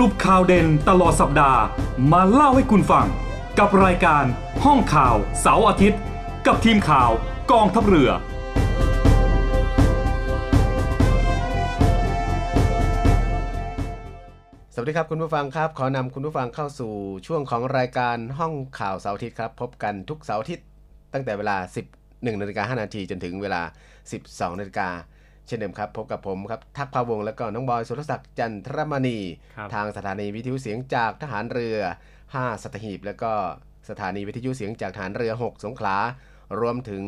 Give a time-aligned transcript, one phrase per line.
[0.00, 1.60] รุปข่าวเด่นตลอดสัปดาห์
[2.12, 3.06] มาเล่าให้คุณฟัง
[3.58, 4.24] กับรายการ
[4.64, 6.00] ห้องข่าวเสาร์อาทิตย์
[6.46, 7.10] กับทีมข่าว
[7.52, 8.10] กองทัพเรือ
[14.74, 16.92] สวัสดีครับคุณผู้ฟังครับ ขอนำคุณผู้ฟังเข้าสู่
[17.26, 20.66] ช่วงของรายการห้องข่าวเสาร์อาทิตย์ครับ พบกันทุกเสาร์อาทิตย์
[21.12, 21.56] ตั้งแต่เวลา
[21.98, 23.62] 11นาฬิกา5นาทีจนถึงเวลา
[24.10, 24.88] 12นาฬิกา
[25.48, 29.18] เช่นเดิมครับ พบกับผมครับทักพาวงศ์และก็น้องบอยสุรศักดิ์จันทรมณี
[29.56, 31.78] ครับทางสถานีวิทยุเสียงจากทหารเรือ
[32.20, 33.32] 5 สัตหีบ แล้วก็
[33.90, 35.96] สถานีวิทยุเสียงจากทหารเรือ 6 สงขลา
[36.60, 37.02] รวมถึง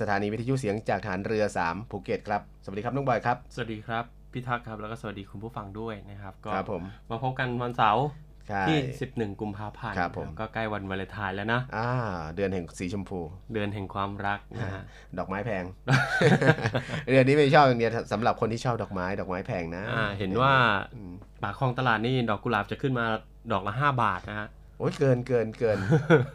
[0.00, 8.25] สถานีวิทยุเสียงจากทหารเรือ 3 ภูเก็ตครับ สวัสดีครับน้องบอยครับ สวัสดีครับพี่ทักษ์ครับแล้วก็สวัสดีคุณผู้ฟังด้วยนะครับก็ครับผมมาพบกันวันเสาร์ใช่
[8.68, 8.78] ที่
[9.10, 11.88] 11 กุมภาพันธ์ครับผมก็ใกล้วันวาเลนไทน์แล้วนะอ่า
[12.36, 13.20] เดือนแห่งสีชมพู
[13.52, 14.82] เดือนแห่งความรักนะฮะ
[15.18, 15.64] ดอกไม้แพง
[17.04, 20.52] เรื่องนี้ไม่ชอบอย่างเดียวสำหรับคนที่ชอบดอกไม้ ดอกไม้แพงนะอ่าเห็นว่า
[20.94, 21.12] อืม
[21.42, 23.04] ปากคลองตลาดนี่ดอกกุหลาบจะขึ้นมา
[23.52, 24.48] ดอกละ 5 บาทนะฮะ
[24.78, 25.78] โอ้ยเกินเกินเกิน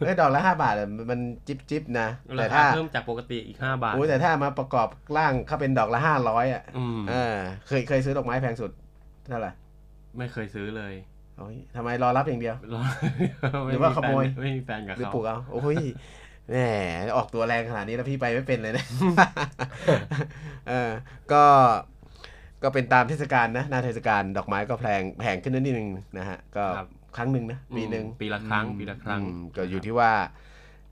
[0.04, 2.08] เอ้ยดอกละห้าบาทอะมันจิบจิบนะ
[2.38, 7.36] ราแต่คาถ้าเพิ่มจากปกติอีก5บาทโอ้ยแต่ถ้ามาประกอบร่างเขาเป็นดอกละห้าร้อยอะอืมเออ
[7.66, 8.70] เคยเคยซื้อดอกไม้แพงสุด
[9.28, 9.52] เท่าไหร่
[10.18, 11.11] ไม่เคยซื้อเลยโอ้ย
[11.76, 12.82] ทำไมรอรับอย่างเดียวรอ
[13.70, 15.78] หรือว่าขโมย ไม่มีแฟนกับหรือเขาปลูกเอา โอ้ย
[16.50, 16.58] แหม
[17.16, 18.84] ออกตัวแรงขนาดนี้แล้วพี่ไปไม่เป็นเลยนะ
[20.68, 20.90] เออ
[21.32, 21.44] ก็
[22.62, 25.88] ก็เป็นตามเทศกาลนะ หน้าเทศกาลดอกไม้ก็แพงแพงขึ้นนิดนึง
[26.18, 30.12] นะฮะ ก็ครับครั้งหนึ่งนะ ปีหนึ่งปีละครั้ง ปีละครั้งอืมก็อยู่ที่ว่า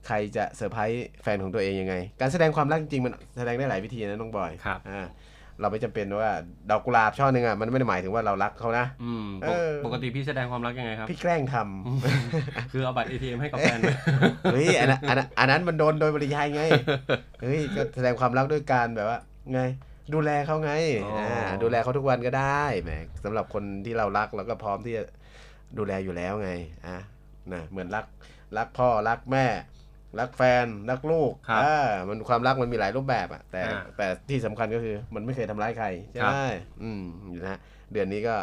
[0.07, 5.07] ใครจะเซอร์ไพรส์แฟนของตัวเองยังไง การแสดงความรักจริงๆมันแสดงได้หลายวิธีนะน้องบอยครับอ่า
[5.61, 6.31] เราไม่จำเป็นว่า
[6.71, 13.91] ดอกกุหลาบช่อหนึ่งอะมันไม่ได้หมายถึงว่าเรารักเขานะอืมเออปกติพี่แสดงความรักยังไงครับ พี่แกล้งทำคือเอาบัตร ATM ให้กับแฟนไป
[14.53, 16.63] เฮ้ยอันนั้นอันนั้นอันนั้นมันโดนโดยปริยายไง
[17.43, 19.19] เฮ้ยก็แสดงความรักด้วยการแบบว่า
[19.53, 19.61] ไง
[20.15, 20.73] ดูแลเขาไง
[21.05, 22.91] อ๋ออ่าดูแลเขาทุกวันก็ได้แหม
[23.25, 25.05] สำหรับคนที่เรารักเราก็พร้อมที่จะ
[25.79, 26.51] ดูแลอยู่แล้วไง
[26.87, 26.99] อะ
[27.53, 28.07] นะเหมือนรัก
[28.57, 29.47] รักพ่อรักแม่
[30.19, 36.37] รักแฟน รักลูกครับอ่ามันความรักมันมีหลายรูปแบบอะแต่อ่า แต่ที่สำคัญก็คือมันไม่เคยทำร้ายใคร ใช่ครัไหมบ
[36.83, 37.03] อืม
[37.43, 37.61] นะฮะ
[37.93, 38.35] เดือนนี้ก็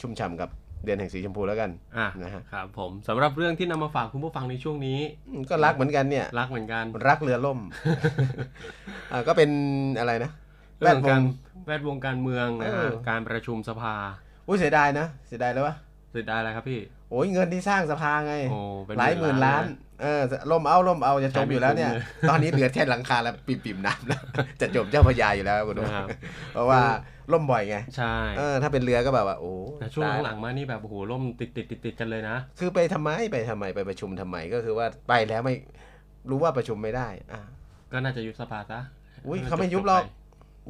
[0.00, 0.50] ชุ่มฉ่ำกับ
[0.84, 7.58] เดือนแห่งสีชมพูแล้วกันอะนะฮะครับผมสำหรับเรื่องที่นำมาฝากคุณผู้ฟังในช่วงนี้ อืมก็รักเหมือนกันเนี่ย รักเหมือนกันรักเรือล่ม
[9.12, 9.50] อ่าก็เป็น
[9.98, 10.30] อะไรนะ
[10.80, 11.22] แวเรื่อดงวกางร
[11.66, 13.94] แวดวงการเมืองนะเอฮะอการประชุมสภา
[14.48, 15.74] อุ้ยเสียดายนะ เสียดายแล้ววะ
[16.10, 16.80] เสียดายอะไรครับพี่
[17.10, 19.64] โอ้ยเงินที่สร้างสภาไง โอ้เป็นหลายหมื่นล้าน
[20.02, 20.20] เออ
[20.50, 24.20] ล่มเอาล่มเอาจะจมอยู่แล้วเนี่ยใช้ไม่คุ้มตอนนี้เหลือแค่หลังคาแล้วปิ่มๆน้ำแล้ว
[24.60, 26.08] จะจมเจ้าพระยาอยู่แล้วคุณดูนะครับ
[26.52, 26.80] เพราะว่า
[27.32, 35.54] ล่มบ่อยไงใช่เออถ้าเป็นเรือก็แบบว่าโอ้แต่ช่วงตายหลังๆมานี่แบบโอ้โหล่มติดติดติดติดๆกันเลยนะ คือไปทำไมไปทำไมไปประชุมทำไมก็คือว่าไปแล้วไม่
[36.30, 37.42] รู้ว่าประชุมไม่ได้อะ
[37.92, 38.80] ก็น่าจะยุบสภาซะ
[39.26, 40.02] อุ้ยให้นเขาไม่จยุบหรอก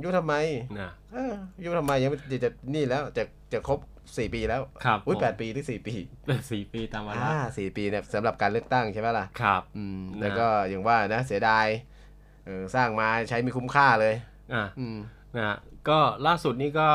[0.03, 1.33] ยุบทำไมๆนะเออ
[1.65, 3.23] ยุบทำไมยังไม่จะจะนี่แล้วจะ
[3.53, 3.79] จะครบ
[4.17, 5.95] สี่ปีแล้วครับอุ้ยผมแปดปีหรือสี่ปี
[6.51, 11.67] สี่ปีตามวาระอ่าสี่ปีเนี่ยสำหรับการเลือกตั้งใช่ไหมล่ะครับอืมนะแล้วก็อย่างว่านะเสียดาย
[12.47, 14.15] เออสร้างมาใช้ไม่คุ้มค่าเลย
[14.55, 14.99] อะอืม
[15.37, 15.57] นะฮะ
[15.89, 16.91] ก็ล่าสุดนี่ก็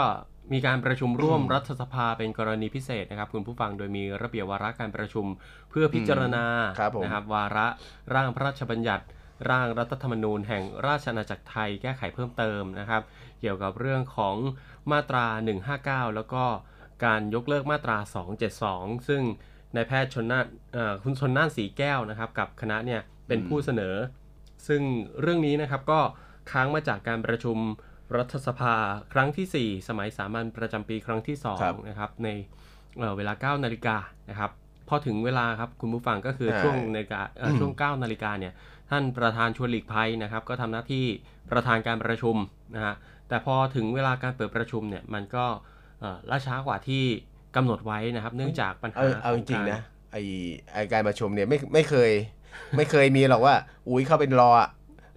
[0.54, 5.26] มีการประชุมร่วมรัฐสภาเป็นกรณีพิเศษนะครับ คุณผู้ฟังโดยมีระเบียบวาระการประชุม
[5.70, 6.46] เพื่อพิจารณา
[6.80, 7.68] ครับผมนะครับวาระ
[8.16, 9.06] ร่างพระราชบัญญัติ
[9.50, 13.02] ร่างรัฐธรรมนูญแห่งราชอาณาจักรไทยแก้ไขเพิ่มเติมนะครับ
[13.40, 14.36] เกี่ยวกับเรื่องของ
[14.92, 15.26] มาตรา
[16.08, 16.44] 159 แล้วก็
[17.04, 17.98] การยกเลิกมาตรา
[18.54, 19.22] 272 ซึ่ง
[19.76, 23.96] นายแพทย์ชนน่านเอ่อคุณชนน่านสีแก้วนะครับ กับคณะเนี่ยเป็นผู้เสนอ
[24.68, 24.82] ซึ่ง
[25.22, 26.00] เรื่องนี้นะครับก็
[26.52, 27.58] ค้างมาจากการประชุม
[28.18, 28.76] รัฐสภา
[29.14, 32.30] ครั้งทีสี่4 สมัยสามัญประจำปีครั้งที่ครับ2นะครับใน
[33.00, 33.98] เอ่อเวลา 9 นาฬิกา
[34.30, 34.52] นะครับ
[34.90, 38.54] พอถึงเวลาครับคุณผู้ฟังก็คือช่วงนาฬิกาเอ่อช่วง 9 นาฬิกาเนี่ย
[38.90, 41.06] ท่านประธานชวนหลีกภัยนะครับ ก็ทำหน้าที่
[41.52, 42.36] ประธานการประชุม
[42.76, 42.96] นะฮะ
[43.28, 45.64] แต่พอถึงเวลาการเปิดประชุมเนี่ยมันก็เอ่อ
[46.32, 47.04] ล่าช้ากว่าที่
[47.56, 49.80] กำหนดไว้นะครับ เนื่องจากปัญหาเอาเอาจขริงกๆนะ
[50.12, 50.18] ไอ
[50.74, 52.12] ไอการประชุมเนี่ยไม่ไม่เคย
[52.78, 53.56] ไม่เคยมีหรอกว่า
[53.90, 54.70] อุ้ยเข้าเป็นรออะ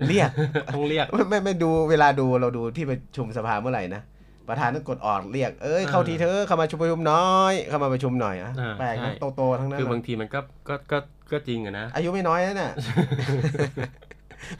[0.08, 0.30] เรียก
[0.74, 4.02] ต้องเรียกไม่ไม่ไม่ดูเวลาดูเราดูที่ประชุมสภาเมื่อไหร่นะ
[4.48, 10.98] ประธานต้องกดออกเรียก เอ้ย เข้าทีเธอะเข้ามาชุมประชุมน้อย เข้ามาประชุมหน่อยอะอ่าแปลกใช่นะโตๆทั้งนั้น คือบางอะทีมันก็ ก็ ก็
[11.32, 12.72] ก็จริงอะนะ อายุไม่น้อยนะน่ะ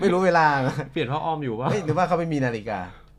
[0.00, 0.46] ไม่รู้เวลา
[0.92, 2.78] เปลี่ยนพ่ออ้อมอยู่ว่าเฮ้ยหรือว่าเขาไม่มีนาฬิกา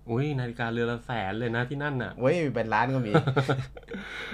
[0.10, 3.12] อุ้ยนาฬิกาเรือนละแสนเลยนะที่นั่นน่ะเว้ยเป็นร้านก็มี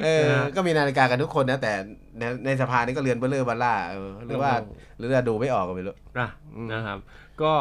[0.03, 1.73] เออนะฮะก็มีนาฬิกากันทุกคนนะ แต่
[2.19, 6.99] ในในสภานี่ก็เรือนเบ้อเร่อเบ้อร่าเออหรือว่าโอ้หรือว่าดูไม่ออกก็ไม่รู้นะอืมนะครับ
[7.41, 7.51] ก็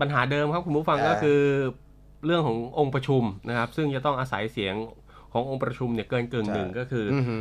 [0.00, 1.40] ปัญหาเดิมครับคุณผู้ฟังเออก็คือ
[2.26, 4.76] เรื่องขององค์ประชุมนะครับ ซึ่งจะต้องอาศัยเสียง
[5.32, 7.40] ขององค์ประชุมเนี่ยเกินกึ่งหนึ่งก็คือออหือ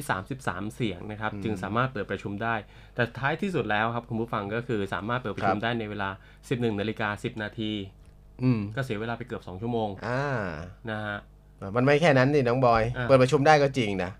[0.00, 2.54] 333 เสียงนะครับอืมจึงสามารถเปิดประชุมได้
[2.94, 6.10] แต่ท้ายที่สุดแล้วครับคุณผู้ฟังก็คือสามารถเปิดประชุมครับได้ในเวลา
[6.44, 7.72] 11นาฬิกา10 นาที
[8.42, 10.22] อืมก็เสียเวลาไปเกือบ2ชั่วโมงอ่า
[10.90, 11.18] นะฮะ
[11.76, 14.10] มันไม่แค่นั้นนี่น้องบอยอ่าเปิดประชุมได้ก็จริงนะ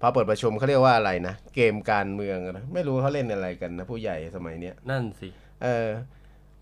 [0.00, 5.28] พอเปิดประชุมเขาเรียกว่าอะไรนะ เกมการเมืองนะไม่รู้เขาเล่นอะไรกันนะ ผู้ใหญ่สมัยเนี้ยนั่นสิ
[5.62, 5.88] เออ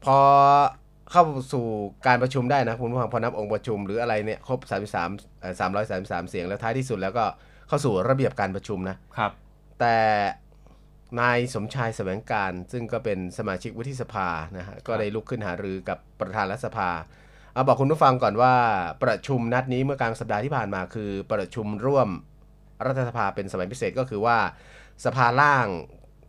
[0.04, 0.18] พอ
[1.12, 1.66] เข้าสู่
[2.06, 4.60] การประชุมได้นะคุณผู้ฟังพอนับองค์ประชุมหรืออะไรเนี่ยครบ
[5.00, 5.54] 33เอ่อ
[5.92, 7.24] 333 เสียงแล้วท้ายที่สุดแล้วก็
[7.68, 9.32] เข้าสู่ระเบียบการประชุมนะครับ
[9.80, 9.96] แต่
[11.20, 16.90] นายสมชายแสวงการ ซึ่งก็เป็นสมาชิกวุฒิสภานะฮะก็ได้ลุกขึ้นหารือกับประธานรัฐสภา
[17.52, 18.54] เอาบอกคุณผู้ฟังก่อนว่า
[19.04, 22.08] ประชุมนัดนี้เมื่อกลางสัปดาห์ที่ผ่านมาคือประชุมร่วม
[22.86, 24.38] รัฐสภาเป็นสมัยพิเศษก็คือว่า
[25.04, 25.66] สภาล่าง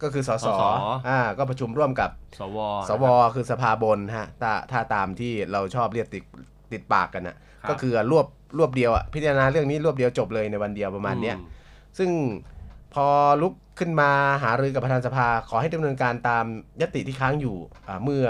[0.03, 0.61] ก็คือสสสส
[1.07, 2.09] อ่าก็ประชุมร่วมกับ
[2.39, 2.57] สว
[2.89, 6.23] สวคือสภาบนฮะถ้าถ้าตามที่เราชอบเรียกติด
[6.71, 7.37] ติดปากกันนะ
[7.69, 11.41] ก็คือรวบรวบเดียวอะพิจารณาเรื่องนี้รวบเดียวจบเลยในวันเดียวประมาณเนี้ยอื
[11.97, 12.09] ซึ่ง
[12.93, 13.07] พอ
[13.41, 14.09] ลุก ขึ้นมา
[14.43, 16.45] หารือกับประธานสภา ขอให้ดำเนินการตาม
[16.81, 17.57] ยติที่ค้างอยู่
[17.87, 18.25] อ่าเมื่อ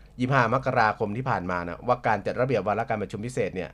[0.00, 3.70] 25 มกราคมที่ผ่านมานะว่าการจัดระเบียบวาระการประชุมพิเศษเนี่ย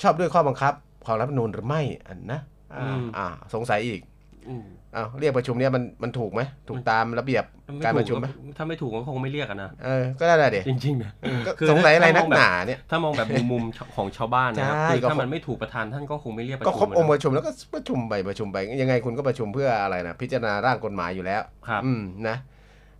[0.00, 0.74] ชอบด้วยข้อบังคับ
[1.06, 2.40] ของรัฐธรรมนูญหรือไม่อันนะ
[2.74, 4.00] อ่าอืมอ่าสงสัยอีก
[4.48, 4.64] อืม
[4.96, 11.12] อ้าวเรียกประชุมเนี่ยมันมันถูกไหมถูกตามระเบียบถ้การไม่ประชุถูมกไหมก็ถ้าไม่ถูกก็คงไม่เรียกอะนะเออก็ได้แหละเด็จริงๆนะ
[11.46, 13.62] ก็คือสงสัยอะไรถ้ามนัองกแบบหนาเนี่ยถ้ามองแบบมุมมุม
[13.96, 22.36] ของชาวบ้านนะครับใช่คือก็ถ้ามันไม่ถูกประธานท่านก็คงไม่เรียกประก็ชุมครบองค์ปอะระชุมแล้วก็ประชุมไปประชุมไปยังไงคุณก็ประชุมเพื่ออะไรนะพิจารณาร่างกฎหมายอยู่แล้วครับอืมนะ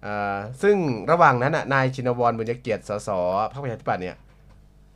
[0.02, 0.76] เอ่อซึ่ง
[1.10, 3.08] ระหว่างนั้นน่ะนายชินวรบุญเกียรติสส
[3.52, 4.16] พรรคประชาธิปัตย์เนี่ย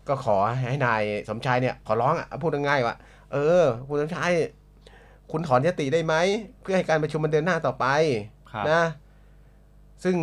[0.08, 0.36] ก็ขอ
[0.70, 2.96] ให้นายสมชายเนี่ยขอร้องอะพูดง่ายๆว่า
[3.32, 4.30] เออคุณสมชาย
[5.32, 6.14] คุณถอนยติได้ไหม
[6.62, 7.86] เพื่อให้การประชุมมันเดินหน้าต่อไป
[8.52, 8.82] ครับนะ
[10.04, 10.16] ซึ่ง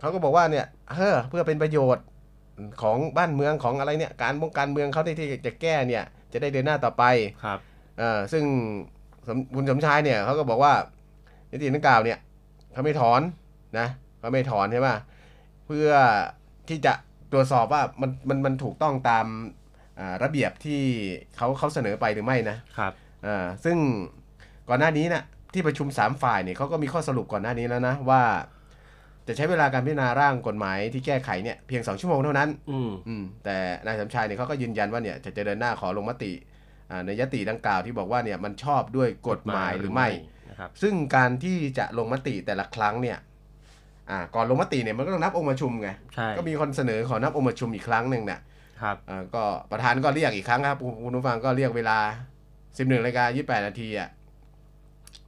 [0.00, 2.04] เขาก็บอกว่าเนี่ยเออเพื่อเป็นประโยชน์
[2.82, 7.04] ของบ้านเมืองของอะไรเนี่ยการป้องกันเมืองเขาที่ที่จะแก้เนี่ย จะได้เดินหน้าต่อไป
[7.44, 7.58] ครับ
[7.98, 8.44] เออซึ่ง
[9.26, 10.72] สมคุณสมชายเนี่ยเขาก็บอกว่า
[11.50, 12.18] ยติดังกล่าวเนี่ย
[12.72, 13.20] เขาไม่ถอน
[13.78, 13.86] นะ
[14.18, 14.88] เขาไม่ถอนใช่ไหม
[15.66, 15.90] เพื่อ
[16.68, 16.92] ที่จะ
[17.32, 19.26] ตรวจสอบว่ามันมันมันถูกต้องตาม
[19.98, 20.80] อ่าระเบียบที่
[21.36, 22.92] เขาเขาเสนอไปหรือไม่นะครับ
[23.26, 23.76] อ่าซึ่ง
[24.68, 25.24] ก่อนหน้านี้นะ
[25.54, 28.22] ที่ประชุมสามฝ่ายเนี่ยเขาก็มีข้อสรุปก่อนหน้านี้แล้วนะว่า
[29.28, 36.32] จะใช้เวลาการพิจารณาร่างกฎหมายที่แก้ไขเนี่ยเพียงสองชั่วโมงเท่านั้น อืมอืมแต่นายสมชายเนี่ยเขาก็ยืนยันว่าเนี่ยจะจะเดินหน้าขอลงมติ
[36.90, 40.08] อ่าในยติดังกล่าวที่บอกว่าเนี่ยมันชอบด้วยกฎหมายหรือไม่
[40.50, 43.18] นะครับซึ่งการที่จะลงมติแต่ละครั้งเนี่ย
[44.10, 48.40] อ่าก่อนลงมติเนี่ยมันก็ต้องนับองค์ประชุมไง ใช่ก็มีคนเสนอขอนับองค์ประชุมอีกครั้งหนึ่งเนี่ย
[48.82, 51.98] ครับ อ่าก็ประธานก็เรียกอีกครั้งครับคุณคุณผู้ฟังก็เรียกเวลา
[52.76, 53.24] 11นาฬิกา
[53.60, 54.08] 28นาทีอะ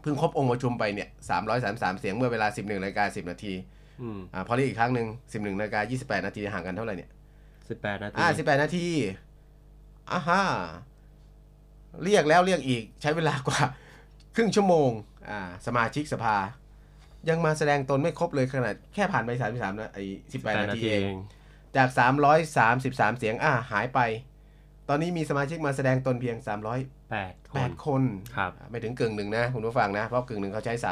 [0.03, 1.09] เพิ่งครบองค์ประชุมไปเนี่ย
[1.55, 3.53] 333เสียงเมื่อเวลา11นาฬิกา10นาที
[4.01, 7.11] อืมอ่าพอเรียกอีกครั้งหนึ่ง11นาฬิกา28นาทีห่างกันเท่าไหร่เนี่ย
[7.69, 8.87] สิบแปดนาทีอ่า18นาที
[10.11, 10.43] อ่าฮะ
[12.05, 13.61] เรียกแล้วเรียกอีกใช้เวลากว่า
[14.37, 14.91] ครึ่งชั่วโมง
[15.31, 16.37] อ่าสมาชิกสภา
[17.29, 21.17] ยังมาแสดงตนไม่ครบเลยขนาดแค่ผ่านไป33นะไอ้18นาทีเอง
[21.77, 21.89] จาก
[22.55, 24.01] 333เสียงอ่าหายไป
[24.89, 26.37] ตอนนี้มีสมาชิกมาแสดงตนเพียง
[27.11, 28.03] แปดคน308คน
[28.37, 30.89] ครับไม่ถึงกึ่งหนึ่งนะคุณผู้ฟังนะ เพราะกึ่งหนึ่งเขาใช้ 3 3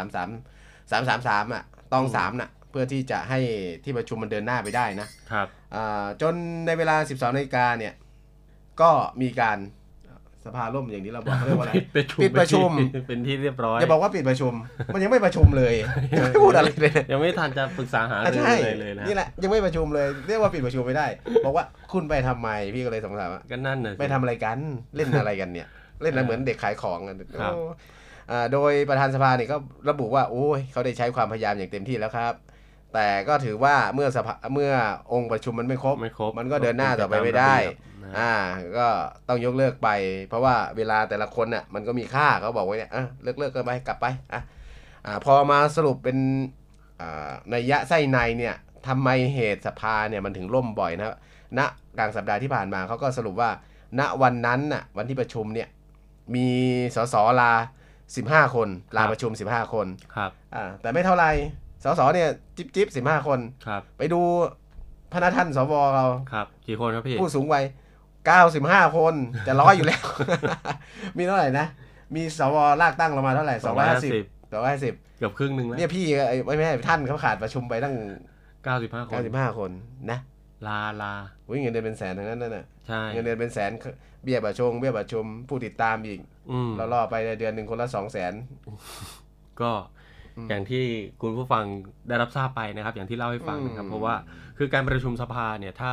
[0.90, 3.38] 3 3 3อะต้อง3น่ะเพื่อที่จะให้
[3.84, 6.34] ที่ประชุมมันเดินหน้าไปได้นะครับอ่าจน
[6.66, 7.94] ในเวลา 12นาฬิกาเนี่ย
[8.80, 8.90] ก็
[9.22, 9.58] มีการ
[10.46, 12.70] สภาล่มอย่างที่เราบอกเขาเรียกว่าอะไรปิดประชุมปิดประชุม
[13.06, 14.52] เป็นที่เรียบร้อยอย่าบอกว่าปิดประชุม
[14.94, 15.74] มันยังไม่ประชุมเลย
[16.12, 21.06] ยังไม่พูดอะไรเลยยังไม่ทันจะปรึกษาหาอะรือใช่เลยเลยนะนี่แหละยังไม่ประชุมเลยเรียกว่าปิดประชุมไม่ได้
[21.44, 24.58] บอกว่าคุณไปทำไมพี่ก็เลยสงสัยว่าก็นั่นน่ะสิไปทำอะไรกัน
[24.96, 25.66] เล่นอะไรกันเนี่ย
[26.02, 27.62] เล่นอะไรเหมือนเด็กขายของกันครับโอ้
[28.30, 29.56] อ่าโดยประธานสภาเนี่ยก็
[29.90, 32.34] ระบุว่าโอ้ยเขาได้ใช้ความพยายามอย่างเต็มที่แล้วครับ
[32.94, 34.72] แต่ก็ถือว่าเมื่อสภาเมื่อ
[35.12, 37.54] องค์ประชุมมันไม่ครบไม่ครบมันก็เดินหน้าต่อไปไม่ได้
[38.04, 38.32] นะอ่า
[38.78, 38.86] ก็
[39.28, 39.88] ต้องยกเลิกไป
[40.28, 44.40] เพราะว่าเวลาแต่ละคนน่ะมันก็มีค่าเขาบอกไว้เนี่ยอะเลิกเลิกกันไปกลับไปอะ
[45.06, 46.18] อ่าพอมาสรุปเป็น
[47.00, 48.54] อ่าในยยะไส้ในเนี่ย
[48.88, 51.16] ทำไมเหตุสภาเนี่ยมันถึงล่มบ่อยนะ
[51.58, 51.60] ณ
[51.98, 53.50] กลางสัปดาห์ที่ผ่านมาเขาก็สรุปว่า
[53.98, 55.68] ณวันนั้นน่ะวันที่ประชุมเนี่ย
[56.34, 56.48] มี
[56.96, 57.52] สสลา
[58.02, 61.30] 15 คนลาประชุม 15 คนครับอ่าแต่ไม่เท่าไหร่
[61.84, 64.20] สสเนี่ยจิ๊บจิ๊บสิบห้าคน ครับ ไปดู
[65.12, 67.64] พนักท่านสวเรา ครับ กี่คนครับพี่ ผู้สูงวัย
[68.28, 69.14] 95คน
[69.46, 70.02] จะร้อยอยู่แล้ว
[71.16, 71.66] มีเท่าไหร่นะ
[72.14, 73.64] มีสวลากตั้งเรามาเท่าไหร่250
[74.52, 77.94] 250เกือบครึ่งหนึ่งแล้วเนี่ยพี่ไอ้ไม่ไม่ท่านเขาขาดประชุมไปตั้ง
[78.64, 79.70] เก้าสิบห้าคน95คน
[80.10, 80.18] นะ
[80.66, 81.12] ลาลา
[81.48, 83.70] อุ้ยเงินเดือนเป็นแสนทั้งนั้นน่ะใช่เงินเดือนเป็นแสน
[84.22, 88.32] เบี้ยประชุมเบี้ยประชุมผู้ติดตามอีกอืมเราล่อไปเดือนหนึ่งคนละ2 0 0แสน
[89.60, 89.70] ก็
[90.36, 90.84] อืมอย่างที่
[91.22, 91.64] คุณผู้ฟัง
[92.08, 94.14] ได้รับทราบไปนะครับ อย่างที่เล่าให้ฟังนะครับอืมเพราะว่า
[94.58, 95.92] คือการประชุมสภาเนี่ยถ้า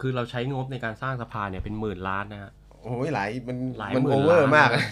[0.00, 2.52] คือเราใช้งบในการสร้างสภาเนี่ยเป็นหมื่นล้านนะฮะ
[2.82, 4.84] โอ้ยหลายมันหลายมันหมื่โอนเวอร์ล้านมากนะ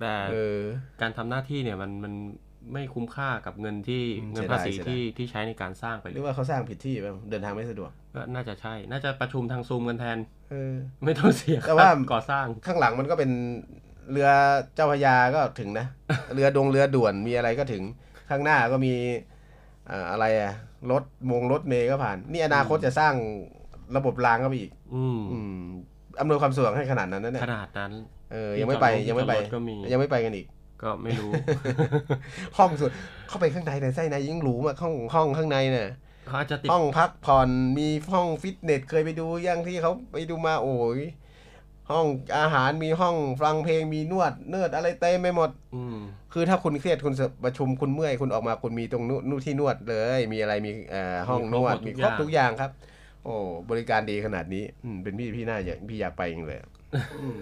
[0.00, 0.60] แต่เออ
[1.00, 2.14] การทำหน้าที่เนี่ยมันมัน
[2.72, 10.18] ไม่คุ้มค่ากับเงินที่อืมเงินเสียดายภาษีเสียดายที่ที่ใช้ในการสร้างไปหเลรือยว่าเขาสร้างผิดที่ป่ะเดินทางไม่สะดวกก็น่าจะใช่ น่าจะประชุมทางซูมกันแทน
[10.50, 13.30] เออไม่ต้องเสียแต่ว่าค่ก่อสร้างข้างหลังมันก็เป็น
[14.10, 14.28] เรือ
[14.74, 15.86] เจ้าพระยาก็ถึงนะ
[16.34, 17.82] เรือดงเรือด่วนมีอะไรก็ถึง
[18.30, 18.94] ข้างหน้าก็มี
[19.90, 20.52] อ่าอะไรอะ
[20.90, 23.14] รถมงรถเมย์ก็ผ่าน นี่อนาคตจะสร้าง
[23.96, 25.56] ระบบรางก็ไปอีก อืมอืม
[26.20, 27.92] อำนวยความสะดวกให้ขนาดนั้นนะเนี่ยขนาดนั้น
[28.32, 30.46] เออ ยังไม่ไปที่จอดรถยังไม่ไปที่จอดรถก็มียังไม่ไปกันอีก
[30.82, 31.30] ก็ไม่รู้
[32.58, 32.90] ห้องสุด
[33.28, 35.88] เข้าไปข้างในในไส้ในยิ่งหรูมากห้องห้องข้างในเนี่ย
[36.26, 37.48] เขาอาจจะติดห้องพักผ่อน
[37.78, 41.00] มีห้องฟิตเนสเคยไปดูยังที่เขาไปดูมาโอ้ย
[41.92, 42.06] ห้อง
[42.38, 45.98] อาหารมีห้องฟังเพลงมีนวดเนิร์ดอะไรเต็มไปหมด อืม
[46.32, 52.70] คือถ้าคุณเครียดคุณประชุมคุณเมื่อยคุณออกมาคุณมีตรงนู่นที่นวดเลย มีอะไรมีเอ่อห้องนวดมีครบทุกอย่างครับ
[53.24, 53.34] โอ้
[53.70, 56.58] บริการดีขนาดนี้อืมเป็นพี่พี่น่าอยากพี่อยากไปจริงเลย
[57.20, 57.40] อืม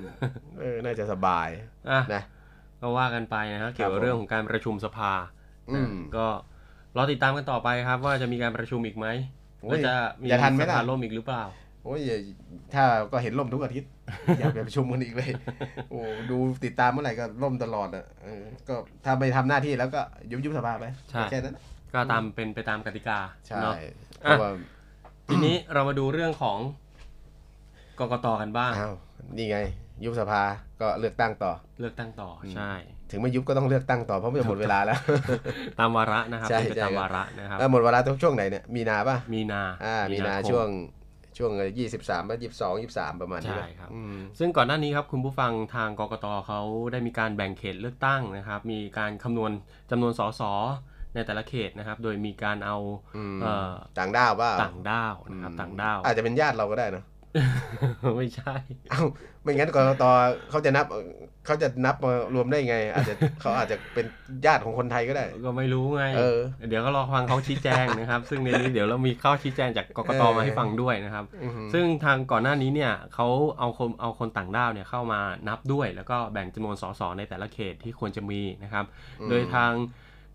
[0.61, 1.49] เออน่าจะสบาย
[1.91, 2.23] อะนะ
[2.81, 5.13] ก็ว่ากันไปนะครับเกี่ยวกับเรื่องของการประชุมสภา
[5.71, 6.27] อืมก็
[6.97, 9.07] รอติดตามกันต่อไปครับ ว่าจะมีการประชุมอีกไหม
[9.63, 11.45] โอ้ยว่าจะมีจะทันไหมสล่ะภาล่มอีกหรือเปล่า
[11.85, 12.19] โอ้ยอย่า
[12.75, 13.91] ถ้าก็เห็นล่มทุกอาทิตย์
[14.39, 15.31] อยากไปประชุมกันอีกเลย
[15.91, 21.57] โอ้ดูติดตามเมื่อไหร่ก็ล่มตลอดอะเออก็ถ้าไม่ทำหน้าที่แล้วก็ยุบยุบสภาไปใช่แค่นั้น
[21.93, 23.75] ก็ตามเป็นไปตามกติกาใช่เนาะ
[24.21, 24.51] เพราะว่า
[25.29, 26.59] ทีนี้เรามาดูเรื่องของ
[28.01, 28.95] กกตกันบ้างอ้าว
[29.37, 29.59] นี่ไง
[30.05, 30.43] ยุบสภา
[30.81, 32.73] ก็เลือกตั้งต่อ เลือกตั้งต่ออมใช่
[33.11, 34.99] ถึงไม่ยุบก็ต้องเลือกตั้งต่อเพราะมันจะหมดเวลาแล้ว
[35.79, 40.69] ตามวาระนะครับใช่เป็นไปใช่ตามครับวาระนะครับเออหมดเวลาตรงช่วงไหนเนี่ยมีนาป่ะมีนาอ่ามีนาคมช่วง
[41.39, 46.61] ช่วงยี่สิบสามป่ะยี่สิบสองยี่สิบสามประมาณนี้ใช่ป่ะครับอืมซึ่งก่อนหน้านี้ครับคุณผู้ฟังทางกกตเขา
[46.93, 49.51] ได้มีการแบ่งเขตเลือกตั้งนะครับ มีการคำนวณ
[49.91, 50.43] จำนวนสส
[51.15, 52.77] ในแต่ละเขตนะครับ โดยมีการเอา
[53.17, 57.05] อืมเอ่อต่างด้าวป่ะต่างด้าวนะครับต่างด้าวอาจจะเป็นญาติเราก็ได้เนอะ
[58.17, 58.55] ไม่ใช่
[58.91, 59.03] เอ้า
[59.43, 60.05] ไม่งั้นกรกต
[60.51, 60.87] เขาจะนับ
[61.47, 64.07] เขาจะนับมารวมได้ไง อาจจะเขาอาจจะเป็น
[64.47, 78.85] ญาติของคนไทยก็ได้ ก็ไม่รู้ไงเออเดี๋ยวก็รอฟังเขาชี้แจงนะครับ ซึ่งในนี้เดี๋ยวเรามีข้อชี้แจงจากกกตเออมาให้ฟังด้วยนะครับอือหือซึ่งทางก่อนหน้านี้เนี่ยเขาเอาคนเอาคนต่างด้าวเนี่ยเข้ามานับด้วย แล้วก็แบ่งจำนวนสสในแต่ละเขตที่ควรจะมีนะครับ
[79.21, 79.73] อืมโดยทาง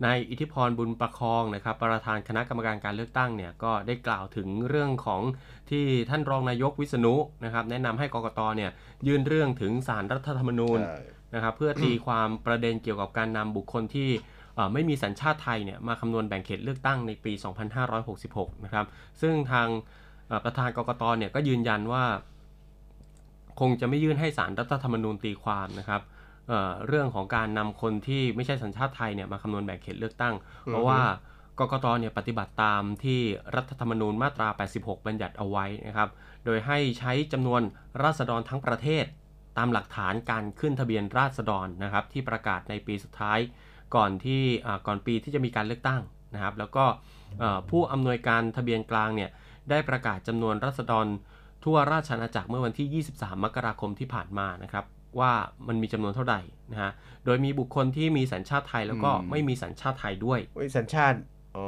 [0.03, 5.21] นายอิทธิพรบุญประคองนะครับประธานคณะกรรมการการเลือกตั้งเนี่ยก็ได้กล่าวถึงเรื่องของ
[5.69, 8.71] ที่ท่านรองนายกวิษณุนะครับแนะนำให้กกตเนี่ย
[9.07, 10.99] ยื่นเรื่องถึงสารรัฐธรรมนูญใช่
[11.35, 14.09] นะครับเพื่อตีความประเด็นเกี่ยวกับการนำบุคคลที่
[14.55, 17.33] เอ่อไม่มีสัญชาติไทยเนี่ยมาคำนวณแบ่งเขตเลือกตั้งในปี
[17.97, 18.85] 2566 นะครับ
[19.21, 19.67] ซึ่งทาง
[20.27, 22.03] เอ่อประธานกกตเนี่ยก็ยืนยันว่า
[23.59, 26.01] คงจะไม่ยื่นให้สารรัฐธรรมนูญตีความนะครับ
[26.49, 30.35] เอ่อเรื่องของการนำคนที่ไม่ใช่สัญชาติไทยเนี่ยมาคำนวณแบ่งเขตเลือกตั้ง
[30.65, 31.01] เพราะว่า
[31.59, 33.19] กกตเนี่ยปฏิบัติตามที่
[33.55, 34.47] รัฐธรรมนูญมาตรา
[34.77, 36.09] 86 บัญญัติเอาไว้นะครับ
[36.45, 37.61] โดยให้ใช้จำนวน
[38.03, 39.05] ราษฎรทั้งประเทศ
[39.57, 43.39] ตามหลักฐานการขึ้นทะเบียนราษฎรนะครับ ที่ประกาศในปีสุดท้าย
[43.95, 46.01] ก่อนที่อ่าก่อนปีที่จะมีการเลือกตั้ง
[46.33, 46.85] นะครับ แล้วก็
[47.39, 49.29] เอ่อผู้อำนวยการทะเบียนกลางเนี่ย
[49.69, 51.07] ได้ประกาศจำนวนราษฎร
[51.63, 54.85] ทั่วราชอาณาจักรเมื่อวันที่ 23 มกราคมที่ผ่านมานะครับ
[55.19, 55.31] ว่า
[55.67, 56.39] มันมีจำนวนเท่าไหร่
[56.71, 56.91] นะฮะ
[57.25, 61.17] โดยมีบุคคลที่มีสัญชาติไทยแล้วก็อืมไม่มีสัญชาติไทยด้วยเว้ยสัญชาติ
[61.55, 61.65] อ๋อ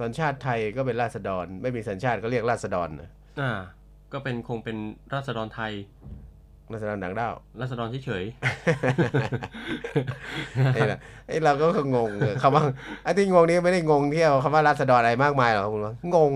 [0.00, 3.10] สัญชาติไทยก็เป็นราษฎร ไม่มีสัญชาติก็เรียกราษฎรนะ
[3.40, 3.50] อ่า
[4.12, 4.76] ก็เป็นคงเป็น
[5.14, 5.72] ราษฎรไทย
[6.72, 8.24] ราษฎรต่างด้าว ราษฎรเฉย
[10.74, 10.98] ไอ้ละ
[11.28, 12.64] ไอ้เราก็งงเออคำว่า
[13.02, 16.32] ไอ้ที่งงนี้ไม่ได้งงเที่ยวคำว่าราษฎรอะไรมากมายหรอกคุณว่างง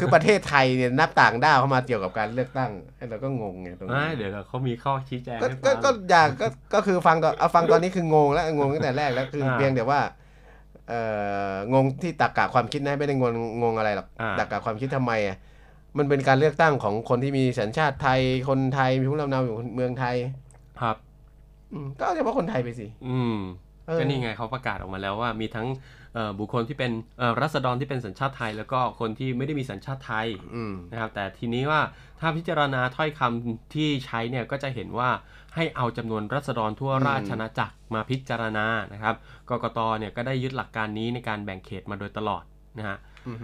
[0.00, 10.00] คือประเทศไทยเนี่ยนับต่างด้าวเข้ามาเกี่ยวกับการเลือกตั้งไอ้เราก็งงไงตรงๆนี้อ่าเดี๋ยวเขามีข้อชี้แจงก็ให้ก็ฟังก็อยากก็ก็คือฟังตอนเอาฟังตอนนี้คืองงแล้วงงตั้งแต่แรกแล้วคืออ่าเพียงแต่ว่า
[10.88, 11.00] เอ่
[11.50, 15.36] องงที่ตรรกะความคิดนะไม่ได้งงงงอะไรหรอกอ่าตรรกะความคิดทำไมอะ
[15.98, 20.16] มันเป็นการเลือกตั้งของคนที่มีสัญชาติไทยคนไทยมีภูมิลำเนาอยู่เมืองไทย
[20.80, 20.96] ครับ
[21.72, 23.36] อืมก็เอาเฉพาะคนไทยไปสิ อืม
[23.86, 25.99] เออก็นี่ไงเขาประกาศออกมาแล้วว่ามีทั้งเอ่อ
[26.38, 31.80] บุคคลที่เป็นเอ่อรัษฎรที่เป็นสัญชาติไทย แล้วก็คนที่ไม่ได้มีสัญชาติไทยอืมนะครับแต่ทีนี้ว่า
[32.20, 35.10] ถ้าพิจารณาถ้อยคำที่ใช้เนี่ยก็จะเห็นว่า
[35.54, 39.14] ให้เอาจำนวนรัษฎรทั่วอืมราชอาณาจักรมาพิจารณานะครับ
[39.50, 42.42] กกตเนี่ยก็ได้ยึดหลักการนี้ในการแบ่งเขตมาโดยตลอด
[42.78, 43.38] นะฮะอืม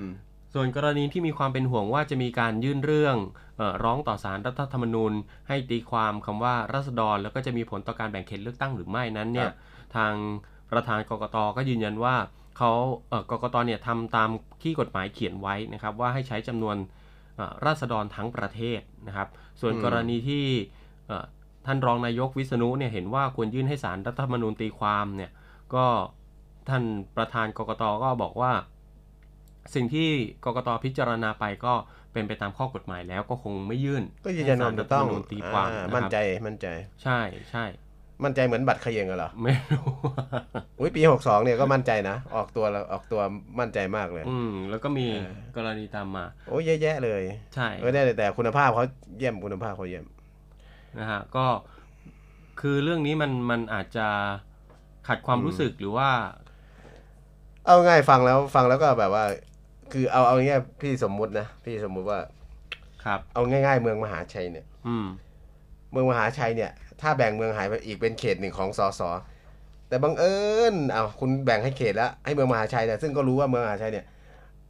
[0.54, 3.16] ส่วนกรณีที่มีความเป็นห่วงว่าจะมีการยื่นเรื่อง
[3.56, 5.12] เออร้องต่อศาลรัฐธรรมนูญ
[5.48, 9.50] ให้ตีความคำว่ารัษฎร แล้วก็จะมีผลต่อการแบ่งเขตเลือกตั้งหรือไม่นั้นเนี่ย
[9.96, 10.12] ทาง
[10.72, 12.14] ประธานกกตก็ยืนยันว่า
[12.56, 12.72] เขา
[13.08, 14.28] เอ่อกกตเนี่ยทำตาม
[14.62, 16.76] ที่กฎหมายเขียนไว้นะครับ ว่าให้ใช้จำนวน
[17.36, 19.28] เอ่อราษฎรทั้งประเทศนะครับ
[19.60, 20.44] ส่วนอืมกรณีที่
[21.06, 21.24] เอ่อ
[21.66, 25.30] ท่านรองนายกวิษณุเนี่ยเห็นว่าควรยื่นให้ศาลรัฐธรรมนูญตีความเนี่ย
[25.74, 25.86] ก็
[26.68, 26.82] ท่าน
[27.16, 28.52] ประธานกกตก็บอกว่า
[29.74, 30.10] สิ่งที่
[30.44, 31.74] กกตพิจารณาไปก็
[32.12, 36.16] เป็นไปตามข้อกฎหมายแล้วก็คงไม่ยื่นก็ยืนยันว่าถูกต้องให้ศาลรัฐธรรมนูญตีความอ่านะครับมั่นใจ
[36.46, 36.66] มั่นใจ
[37.02, 37.64] ใช่ใช่
[38.24, 39.84] มั่นใจเหมือนบัตรเขยงกันเหรอ ไม่รู้
[40.78, 43.20] อุ้ยปีหกสองเนี่ยก็มั่นใจนะ ออกตัวแล้วออกตัว
[43.60, 47.22] มั่นใจมากเลย อืม แล้วก็มีเออกรณีตามมา โอ้ยเยอะแยะเลย
[47.54, 48.84] ใช่เออได้แต่แต่คุณภาพเขา
[49.18, 50.04] เยี่ยมคุณภาพเขาเยี่ยม
[50.98, 51.46] นะฮะก็
[52.60, 54.06] คือเรื่องนี้มันมันอาจจะ
[55.08, 56.10] ขัดความรู้สึกหรือว่า
[57.66, 59.24] เอาง่ายฟังแล้วฟังแล้วก็แบบว่า
[59.92, 62.18] คือเอาเอาง่ายพี่สมมุตินะพี่สมมุติว่า
[63.04, 65.06] ครับ เอาง่าย ๆ เมืองมหาชัยเนี่ย อืม
[65.90, 69.02] เมืองมหาชัยเนี่ย ถ้าแบ่งเมืองหายไปอีกเป็นเขตหนึ่งของสส
[69.88, 70.36] แต่บังเอิ
[70.72, 74.06] ญเอาคุณแบ่งให้เขตแล้วให้เมืองมหาชัยเนี่ยซึ่งก็รู้ว่าเมืองมหาชัยเนี่ย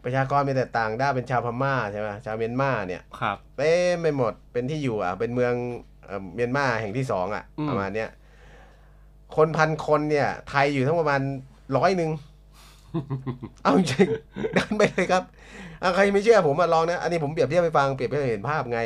[0.05, 5.55] ประชากรมีแต่ต่างด้าวเป็นชาวพม่าใช่ไหมชาวเมียนมาเนี่ยครับเต็มไปหมดเป็นที่อยู่อะ เป็นเมือง
[6.05, 8.09] เอ่อเมียนมาแห่งที่สองอะอืมประมาณเนี้ย
[9.37, 11.21] คนพันคนเนี่ย ไทยอยู่ทั้งประมาณ
[11.77, 12.11] ร้อยหนึ่ง
[13.63, 15.23] เอาจริงๆเดินไปเลยครับ
[15.83, 18.81] อะใครไม่เชื่อผมมาลองนะ อันนี้ผมเปรียบเทียบไปฟังเปรียบเทียบให้เห็นภาพไง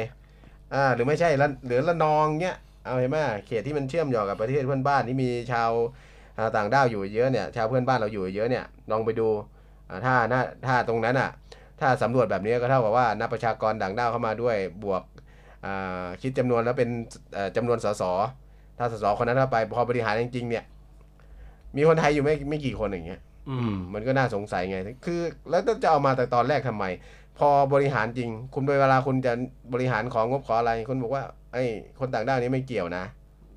[0.74, 3.16] อ่า หรือไม่ใช่ละหรือละนองเนี้ย เอาเห็นไหม
[3.47, 5.71] เขตที่มันเชื่อมโยงกับประเทศเพื่อนบ้านที่มีชาว
[6.38, 9.29] อ่าต่างด้าวอยู่เยอะเนี่ยชาวเพื่อนบ้านเราอยู่เยอะเนี่ยลองไปดู
[9.88, 11.31] อ่าถ้าถ้าถ้าตรงนั้นอะ
[11.81, 15.03] ถ้าสำรวจแบบนี้ก็เท่ากับว่านับประชากรต่างด้าวเข้ามาด้วยบวก
[15.64, 16.90] อ่าคิดจำนวนแล้วเป็น
[17.35, 18.03] เอ่อจำนวนสส
[18.79, 20.64] ถ้าสสคนนั้นเข้าไปพอบริหารจริงๆเนี่ย
[21.77, 26.85] มีคนไทยอยู่ไม่ไม่กี่คนอย่างเงี้ยอืมมันก็น่าสงสัยไง คือ แล้วจะเอามาแต่ตอนแรกทำไม
[27.38, 29.33] พอบริหารจริง คุณเวลาคุณจะ
[29.73, 31.64] บริหารของงบขออะไรคุณบอกว่า ไอ้
[31.98, 33.04] คนต่างด้าวนี้ไม่เกี่ยวนะ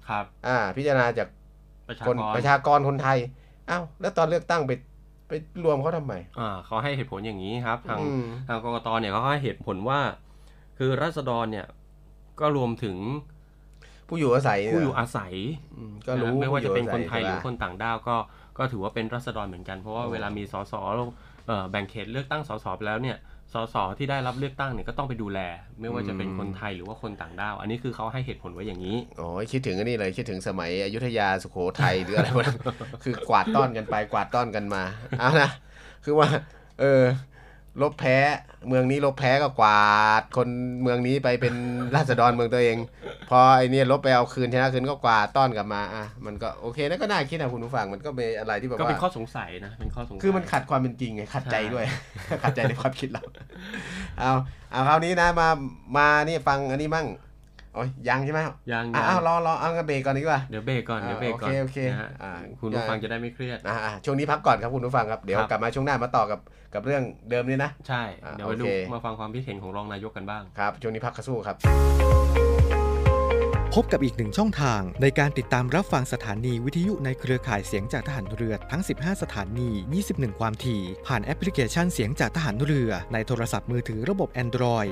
[0.10, 1.28] ครับ อ่า พิจารณาจาก
[1.88, 3.18] ประชาคนกรประชากรคนไทย
[3.70, 4.72] อ้าวแล้วตอนเลือกตั้งไป
[5.28, 5.32] ไป
[5.64, 10.00] รวมเขาทำไมอ่าเขาให้เหตุผลอย่างนี้ครับ ทางอืมทางกกตเนี่ยเขาให้เหตุผลว่า
[10.78, 11.68] คือรัษฎรเนี่ย
[12.40, 12.98] ก็รวมถึง
[14.08, 15.34] ผู้อยู่อาศัยผู้อยู่เนี่ยอาศัย
[15.78, 18.16] อืมก็รู้นะไม่ว่าจะเป็นคนไทยหรือผู้คนต่างด้าวก็
[18.58, 20.74] ก็ถือว่าเป็นรัษฎรเหมือนกันเพราะว่าโอ้เวลามีสส
[21.48, 23.18] เอ่อแบ่งเขตเลือกตั้งสสไปแล้วเนี่ย
[23.54, 25.40] สสที่ได้รับเลือกตั้งเนี่ยก็ต้องไปดูแล
[25.82, 32.48] ไม่ว่าจะเป็นคนไทยหรือว่าคนต่างด้าว อันนี้คือเขาให้เหตุผลไว้อย่างนี้โอ้ยคิดถึงอันนี้เลยคิดถึงสมัยอยุธยาสุโขทัยหรืออะไรวะ
[33.04, 34.84] คือกวาดต้อนกันไปกวาดต้อนกันมา
[35.20, 35.50] เอานะ
[36.06, 36.28] คือว่า
[36.80, 37.04] เออ
[37.82, 38.18] ลบแพ้
[38.68, 39.82] เมืองนี้ลบแพ้ก็กวา
[40.22, 40.48] ด คน
[40.82, 41.54] เมืองนี้ไปเป็น
[41.96, 42.78] ราษฎรเมืองตัวเอง
[43.30, 51.86] พอไอเนี่ยลบไปเอาคืนชนะคืนก็กวาดต้อนกลับมาอะมันก็โอเคนะก็น่าคิดนะคุณผู้ฟังมันก็เป็นอะไรที่แบบก็ว่าเป็นข้อสงสัยนะเป็นข้อสงสัย คือมันขัดความเป็นจริงไงขัดใจใช่ด้วย
[52.44, 53.24] ขัดใจในความคิดเรา
[54.20, 54.32] เอา
[54.72, 55.48] เอาคราวนี้นะมา
[55.98, 57.08] มานี่ฟังอันนี้มั่ง
[57.76, 58.40] โอ้ยยังใช่ไหม
[58.72, 66.40] ยังอะยังอ้าวรอรอเอากระเบรกก่อนดีกว่า เดี๋ยวเบรกก่อน เดี๋ยวเบรกก่อนอ่าโอเคโอเคนะฮะอ่าคุณผู้ฟังจะได้ไม่เครียดอะอะช่วงนี้พักก่อนครับคุณผู้ฟังครับ เดี๋ยวครับกลับมาช่วงหน้ามาต่อกับ
[66.74, 71.56] กับเรื่องเดิมนี่นะ ใช่อ่าเดี๋ยวไปดูโอเคมาฟังความคิดเห็นของรองนายกกันบ้าง ครับ ช่วงนี้พักกระสู้ครับ
[73.78, 79.70] พบกับอีกหนึ่งช่องทางในการติดตามรับฟังสถานีวิทยุในเครือข่ายเสียงจากทหารเรือทั้ง 15 สถานี
[80.06, 84.92] 21 ความถี่ ผ่านแอปพลิเคชันเสียงจากทหารเรือ ในโทรศัพท์มือถือระบบ Android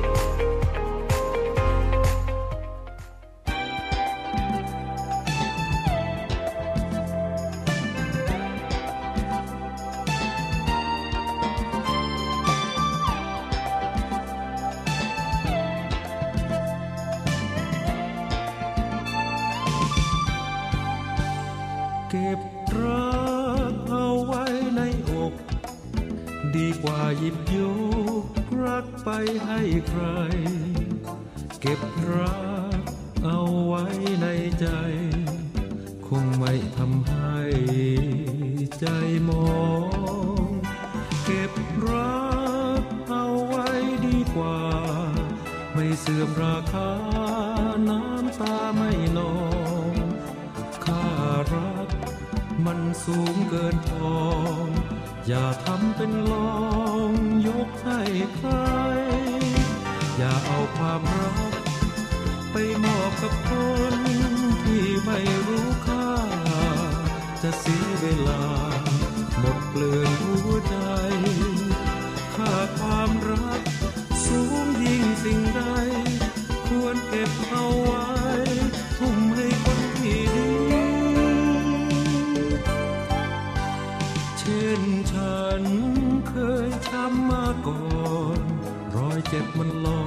[89.33, 90.03] เจ็บมันหลอ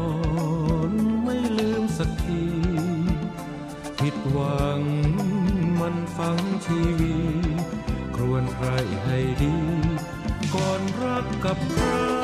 [0.90, 0.92] น
[1.24, 2.44] ไม่ลืมสักที
[3.98, 4.80] ผิดหวัง
[5.80, 7.16] มันฝังชีวี
[8.14, 8.68] ครวนใคร
[9.04, 9.56] ให้ดี
[10.54, 12.23] ก่อนรักกับใคร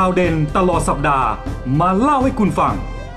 [0.00, 1.28] ข่าวเด่นตลอดสัปดาห์
[1.80, 2.74] มาเล่าให้คุณฟัง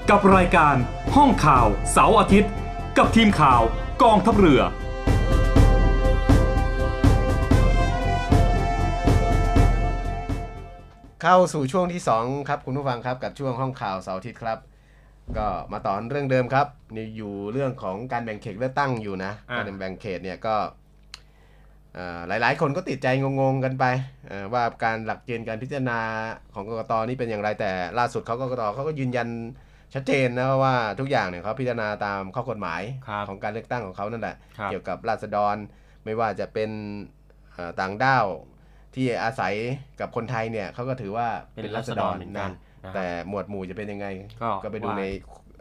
[0.09, 0.75] กับรายการ
[1.15, 2.51] ห้องข่าวเสาร์อาทิตย์
[2.97, 3.61] กับทีมข่าว
[4.03, 4.61] กองทัพเรือ
[11.21, 14.57] เข้าสู่ช่วงที่ 2 ครับคุณผู้ฟังครับกับช่วงห้องข่าวเสาร์อาทิตย์ครับ
[15.37, 20.88] ก็มาต่อเรื่องเดิมครับนี่อยู่เรื่องของการแบ่งเขตเลือกตั้งอยู่นะ อ่าการแบ่งเขตเนี่ยก็เอ่อ
[22.27, 23.85] หลายๆ คนก็ติดใจงงๆกันไป
[24.27, 25.99] เอ่อว่าการหลักเกณฑ์การพิจารณา
[26.53, 29.27] ของกกตนี่เป็นอย่างไรแต่ล่าสุดเขากกตเขาก็ยืนยัน
[29.93, 35.55] ชัดเจนนะว่าทุกอย่างเนี่ยเขาพิจารณาตามข้อกฎหมายครับของการเลือกตั้งของเขานั่นแหละครับเกี่ยวกับราษฎร
[36.05, 36.69] ไม่ว่าจะเป็น
[37.53, 38.25] เอ่อต่างด้าว
[38.95, 39.53] ที่อาศัย
[39.99, 44.07] กับคนไทยเนี่ยเขาก็ถือว่าเป็นราษฎรเหมือนกันนะครับแต่หมวดหมู่จะเป็นยังไง
[44.63, 45.03] ก็ไปดูว่าใน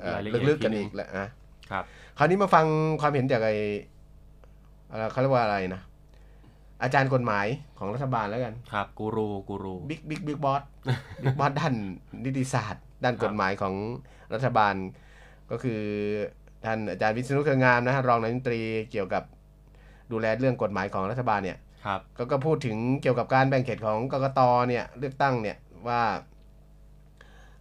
[0.00, 1.28] เอ่อรายละเอียดลึกๆกันทีนึอีงกแหละนะ
[1.70, 1.84] ครับ
[2.18, 2.66] คราวนี้มาฟัง
[3.00, 3.50] ความเห็นจากไอ
[4.90, 5.80] อะไรเขาเรียกว่าอะไรนะ
[6.82, 7.46] อาจารย์กฎหมาย
[7.78, 10.62] ของรัฐบาลแล้วกัน ครับ กูรู กูรู บิ๊ก บิ๊ก บิ๊กบอส
[11.22, 11.74] บิ๊กบอสด้าน
[12.24, 13.74] นิติศาสตร์ ด้านกฎหมายของ
[14.34, 14.74] รัฐบาล
[15.50, 15.80] ก็คือ
[16.64, 18.60] ท่านอาจารย์วิษณุเครืองามนะฮะรองนายกรัฐมนตรี
[18.90, 19.22] เกี่ยวกับ
[20.12, 25.56] ดูแลเรื่องกฎหมายของรัฐบาลเนี่ยครับก็ก็พูดถึงเกี่ยวกับการแบ่งเขตของกกตเนี่ยเลือกตั้งเนี่ย
[25.88, 26.02] ว่า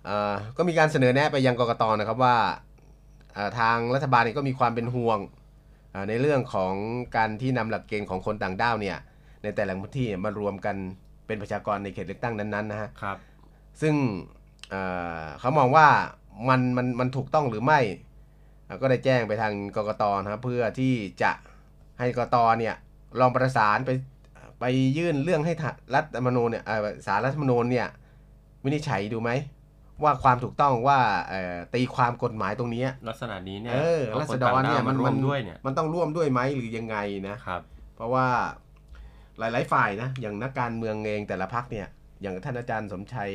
[0.06, 2.36] เอ่อก็มีการเสนอแนะไปยังกกตนะครับว่า
[3.34, 5.37] เอ่อทางรัฐบาลเนี่ยก็มีความเป็นห่วงเอ่อ
[6.10, 6.74] ในเรื่องของ
[7.16, 8.98] การที่นำหลักเกณฑ์ของคนต่างด้าวเนี่ย
[9.44, 10.76] ในแต่ละพื้นที่มารวมกัน
[11.28, 13.18] เป็นประชากรในเขตเลือกตั้งนั้นๆนะฮะครับ
[13.82, 13.96] ซึ่ง
[14.70, 14.82] เอ่
[15.22, 15.88] อเขามองว่า
[16.50, 17.80] มันมันมันถูกต้องหรือไม่
[18.66, 21.32] เอ่อก็ได้แจ้งไปทางกกตนะครับเพื่อที่จะ
[22.00, 22.76] ให้กกตเนี่ย
[23.20, 23.92] ลองประสานไป
[24.60, 24.66] ไป
[24.98, 27.88] ยื่นเรื่องให้ทะรัฐธรรมนูญเนี่ยเอ่อสารรัฐธรรมนูญเนี่ย
[28.64, 29.32] วินิจฉัยดูไหม
[30.04, 37.62] ว่าความถูกต้องว่าเอ่อตีความกฎหมายตรงเนี้ยลักษณะนี้เนี่ยเออเอารัคษนฎต่างรเนี่ยด้าวมัมานร่วมัมนด้วยเนี่ยมันต้องร่วมด้วยไหมหรือยังไงนะครับ
[37.96, 38.28] เพราะว่า
[39.40, 41.88] หลาย ๆ ฝ่ายนะอย่างนักการเมืองเองแต่ละพักเนี่ย
[42.22, 43.32] อย่างท่านอาจารย์สมชัย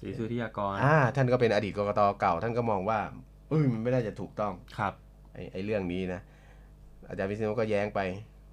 [0.00, 2.98] ศรีสุริยากรอ่าท่านก็เป็นอดีตกกตเก่า ท่านก็มองว่า
[3.48, 4.92] เอ้ยมันไม่ได้จะถูกต้องครับ
[5.34, 6.20] ไอ้ไอ้เรื่องนี้นะ
[7.08, 8.00] อาจารย์วิษณุก็แย้งไป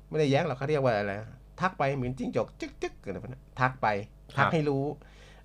[0.09, 1.13] ไม่ได้แย้งหรอกเขาเรียกว่าอะไร
[1.61, 3.87] ทักไปเหมือนจิ้งจกจึ๊กจึ๊กกันนะทักไป
[4.37, 4.83] ทักให้รู้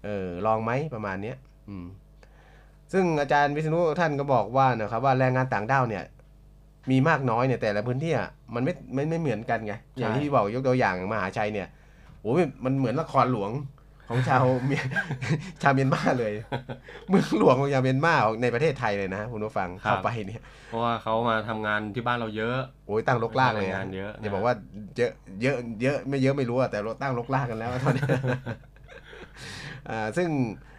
[0.04, 1.51] เออลองไหมประมาณเนี้ยอืม
[2.92, 6.04] ซึ่งอาจารย์วิษณุท่านก็บอกว่านะครับ ว่าแรงงานต่างด้าวเนี่ย
[6.90, 11.68] มีมากน้อยเนี่ยแต่ละพื้นที่อะมันไม่ไม่ไม่เหมือนกันไงอย่างที่พี่บอกยกตัวอย่างมหาชัยเนี่ย
[12.22, 13.50] โอ้ยมันเหมือนละครหลวง
[14.08, 14.82] ของชาวเมีย
[15.62, 16.32] ชาวเมียนมาเลย
[17.08, 24.54] เมืองหลวงของชาวเมียนมาของในประเทศไทยเลยนะคุณผู้ฟังครับเข้าไปเนี่ยเพราะว่าเขามาทำงานที่บ้านเราเยอะโอ้ยตั้งรกลากเลยงานเยอะนะอย่าบอกว่า
[24.96, 28.02] เยอะเยอะเยอะไม่เยอะไม่รู้อะแต่เราตั้งรกลากกันแล้วตอนนี้
[29.90, 30.71] อ่าซึ่งอ่า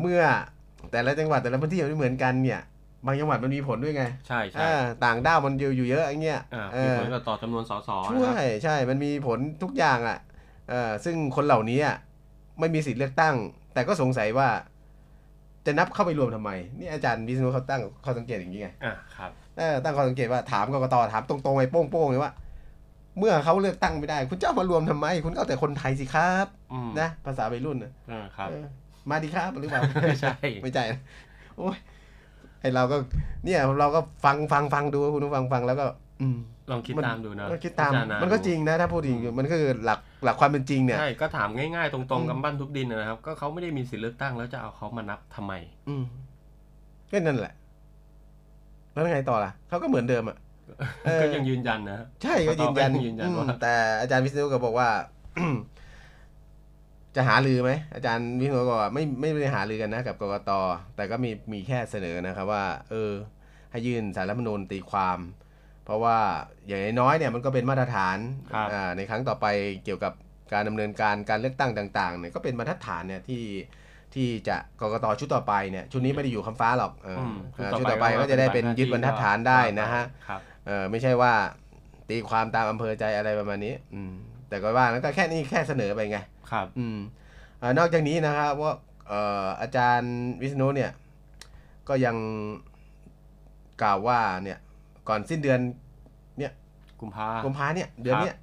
[0.00, 0.22] เมื่อ
[0.92, 2.60] แต่ละจังหวัดแต่ละพื้นที่มันไม่เหมือนกันเนี่ย
[3.06, 10.18] บางจังหวัดมันมีผลด้วยไง ใช่ใช่อ่าต่างด้าวมันอยู่อยู่เยอะอย่างเงี้ยอ่าเอมีอผลกับต่อจำนวนสสช่นะวครับยใช่มันมีผลทุกอย่างอะ
[10.68, 11.96] เออซึ่งคนเหล่านี้อะ
[12.60, 13.34] ไม่มีสิทธิ์เลือกตั้ง
[13.74, 14.48] แต่ก็สงสัยว่า
[15.66, 22.32] จะนับเข้าไปรวมทำไม นี่อาจารย์วิษณุเขาตั้งข้อสังเกตอย่างนี้ไงอะครับเออตั้งข้อสังเกตว่าถามกกตถามตรงๆไปโป้งๆเลยว่า
[23.18, 28.64] เมื่อเขาเลือกตั้งไม่ได้ คุณจะเอามารวมทำไม คุณก็เอาแต่คนไทยสิครับอืมนะภาษาวัยรุ่นนะอ่าครับเออ
[29.10, 31.00] มาดีครับหรือเปล่าไม่ใช่ไม่ใช่นะ
[31.58, 31.76] โอ้ย
[32.60, 32.96] ไอเราก็
[33.44, 35.86] เนี่ยเราก็ฟังฟังฟังดูคุณผู้ฟังฟังแล้วก็
[36.20, 36.38] อืม
[36.70, 45.52] ลองคิดมันตามดูนะก็คิดตามพิจารณมันก็จริงนะถ้าพูดจริงมันก็คือหลักหลักความเป็นจริงเนี่ยใช่ก็ถามง่ายๆ ตรงอืมๆกำปั้นทุกดินนะครับ ก็เขาไม่ได้มีสิทธิ์เลือกตั้งแล้วจะเอาเขามานับทำไม
[45.88, 46.04] อืม
[47.10, 47.54] ก็นั่นแหละ
[48.92, 50.36] แล้วยังไงต่อล่ะเขาก็เหมือนเดิมอะ
[51.06, 54.88] เออก็ยังยืนยันนะใช่ก็ยืนยันก็ยืนยันอืมว่าแต่อาจารย์วิษณุก็บอกว่า
[57.16, 60.50] จะหาลือไหมอาจารย์วิษณุก็บอกว่าไม่ไม่ได้หาลือกันนะกับกกต
[60.96, 63.12] แต่ก็มีมีแค่เสนอนะครับว่า เออ
[63.70, 65.18] ให้ยื่นสารรัฐธรรมนูญตีความ
[65.84, 66.18] เพราะว่า
[66.66, 68.18] อย่างน้อยๆเนี่ยมันก็เป็นมาตรฐาน
[68.52, 69.46] ครับอ่าในครั้งต่อไป
[69.84, 70.12] เกี่ยวกับ
[70.52, 73.42] การดำเนินการการเลือกตั้งต่างๆเนี่ยก็เป็นมาตรฐานเนี่ยที่
[74.14, 81.32] ที่จะกกตชุดต่อไปเนี่ยชุดนี้ไม่ได้อยู่คำฟ้าหรอกเอออืมอ่าชุดต่อไปก็จะได้เป็นยึดบรรทัดฐานได้นะฮะครับเออไม่ใช่ว่า
[82.08, 84.12] ตีความตามอำเภอใจอะไรประมาณนี้ อืม
[84.50, 86.18] แต่ก็ว่านั้นก็แค่นี้แค่เสนอไปไง
[86.50, 86.98] ครับ อืม
[87.60, 88.74] อานอกจากนี้นะครับว่า
[89.08, 90.90] เอ่ออาจารย์วิษณุเนี่ย
[91.88, 92.16] ก็ยัง
[93.82, 94.58] กล่าวว่าเนี่ย
[95.08, 95.60] ก่อนสิ้นเดือน
[97.00, 98.36] กุมภากุมภาเนี่ย เดือนเนี้ย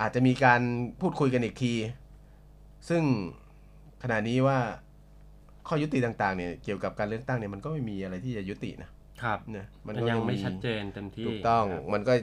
[0.00, 0.60] อาจจะมีการ
[1.00, 1.72] พูดคุยกันอีกที
[2.88, 3.02] ซึ่ง
[4.02, 4.58] ขณะนี้ว่า
[5.68, 8.90] ข้อยุติต่าง ๆ เนี่ยเกี่ยวกับการเลือกตั้งเนี่ยมันก็ไม่มีอะไรที่จะยุตินะ
[9.22, 12.14] ครับเนี่ยมันมันก็ยังไม่มีชัดเจนเต็มที่ถูกต้องครับมันก็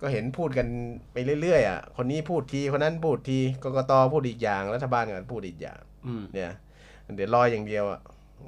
[0.00, 0.66] ก็เห็นพูดกัน
[1.12, 6.52] ไปเรื่อยๆอะคนนี้พูดทีคนนั้นพูดทีกกตพูดอีกอย่างรัฐบาลก็พูดอีกอย่างอืมเนี่ย
[7.16, 8.00] เดี๋ยวรออย่างเดียวอะ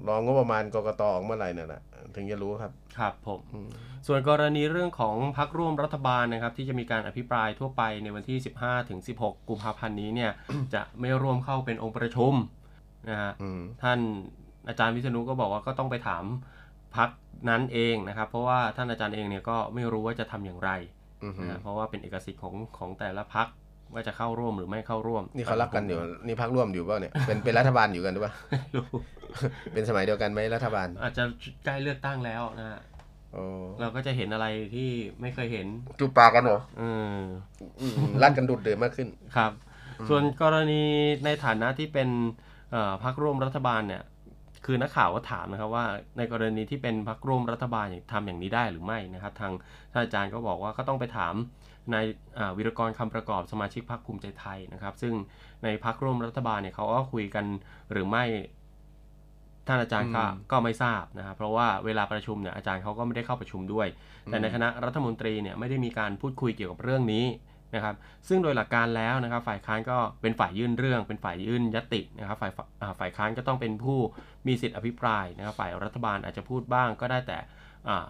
[0.09, 1.83] รองบประมาณกกตออกเมื่อไหร่นั่นแหละ
[2.15, 3.69] ถึงจะรู้ครับครับผมอืม
[4.07, 10.33] ส่วนกรณีเรื่องของพักร่วมรัฐบาลนะครับ ที่จะมีการอภิปรายทั่วไปในวันที่ 15ถึง16 กุมภาพันธ์นี้เนี่ย
[10.75, 12.35] จะไม่ร่วมเข้าเป็นองค์ประชุม
[13.11, 13.99] นะฮะอืมท่าน
[14.69, 16.25] อาจารย์วิษณุก็บอกว่าก็ต้องไปถาม
[16.97, 17.11] พัก
[17.49, 21.00] นั้นเองนะครับ เพราะว่าท่านอาจารย์เองเนี่ยก็ไม่รู้ว่าจะทำอย่างไรอือหือ
[21.51, 23.49] นะเพราะว่าเป็นเอกสิทธิ์ของของแต่ละพัก
[23.95, 28.87] ว่าจะเข้าร่วมหรือไม่เข้าร่วม นี่เขารักกันอยู่นี่พักร่วมอยู่เปล่าเนี่ยเป็นเป็นรัฐบาลอยู่กันหรือเปล่าไม่รู้
[29.73, 31.25] เป็นสมัยเดียวกันไหมรัฐบาล อาจจะ
[31.65, 32.81] ใกล้เลือกตั้งแล้วนะฮะ
[33.33, 33.45] โอ้
[33.81, 34.89] เราก็จะเห็นอะไรที่
[35.21, 35.67] ไม่เคยเห็น
[35.99, 36.83] จูบปากกันเหรอเอ
[37.15, 37.19] อ
[37.81, 37.93] อืม
[38.23, 39.53] รัดกันดุดเดือดมากขึ้นครับ
[40.09, 40.83] ส่วนกรณี
[41.25, 42.09] ในฐานะที่เป็น
[42.71, 44.03] เอ่อพรรคร่วมรัฐบาลเนี่ย
[44.65, 45.85] คือนักข่าวก็ถามนะครับว่า
[46.19, 49.53] ในกรณีที่เป็นพรรคร่วมรัฐบาลอย่างทำอย่างนี้ได้หรือไม่นะครับ ทาง
[49.93, 51.35] ท่านอาจารย์ก็บอกว่าก็ต้องไปถาม
[51.93, 52.05] นาย
[52.39, 55.15] อ่าวิรกรคำประกอบสมาชิกพรรคภูมิใจไทยนะครับ ซึ่ง
[55.65, 57.45] ในพรรคร่วมรัฐบาลเนี่ยเขาก็คุยกัน
[57.93, 58.25] หรือไม่
[59.67, 63.89] ท่านอาจารย์ก็อืมก็ไม่ทราบนะครับเพราะว่าเวลาประชุมเนี่ยอาจารย์เขาก็ไม่ได้เข้าประชุมด้วย
[64.25, 67.25] แต่ในคณะรัฐมนตรีเนี่ยไม่ได้มีการพูดคุยเกี่ยวกับเรื่องนี้
[67.75, 67.95] นะครับ
[68.29, 72.53] ซึ่งโดยหลักการแล้วนะครับฝ่ายค้านก็เป็นฝ่ายยื่นเรื่อง เป็นฝ่ายยื่นยตินะครับฝ่าย
[72.83, 73.99] อ่าฝ่ายค้านก็ต้องเป็นผู้
[74.47, 77.39] มีสิทธิอภิปรายนะครับฝ่ายรัฐบาลอาจจะพูดบ้างก็ได้แต่
[77.89, 78.09] อ่า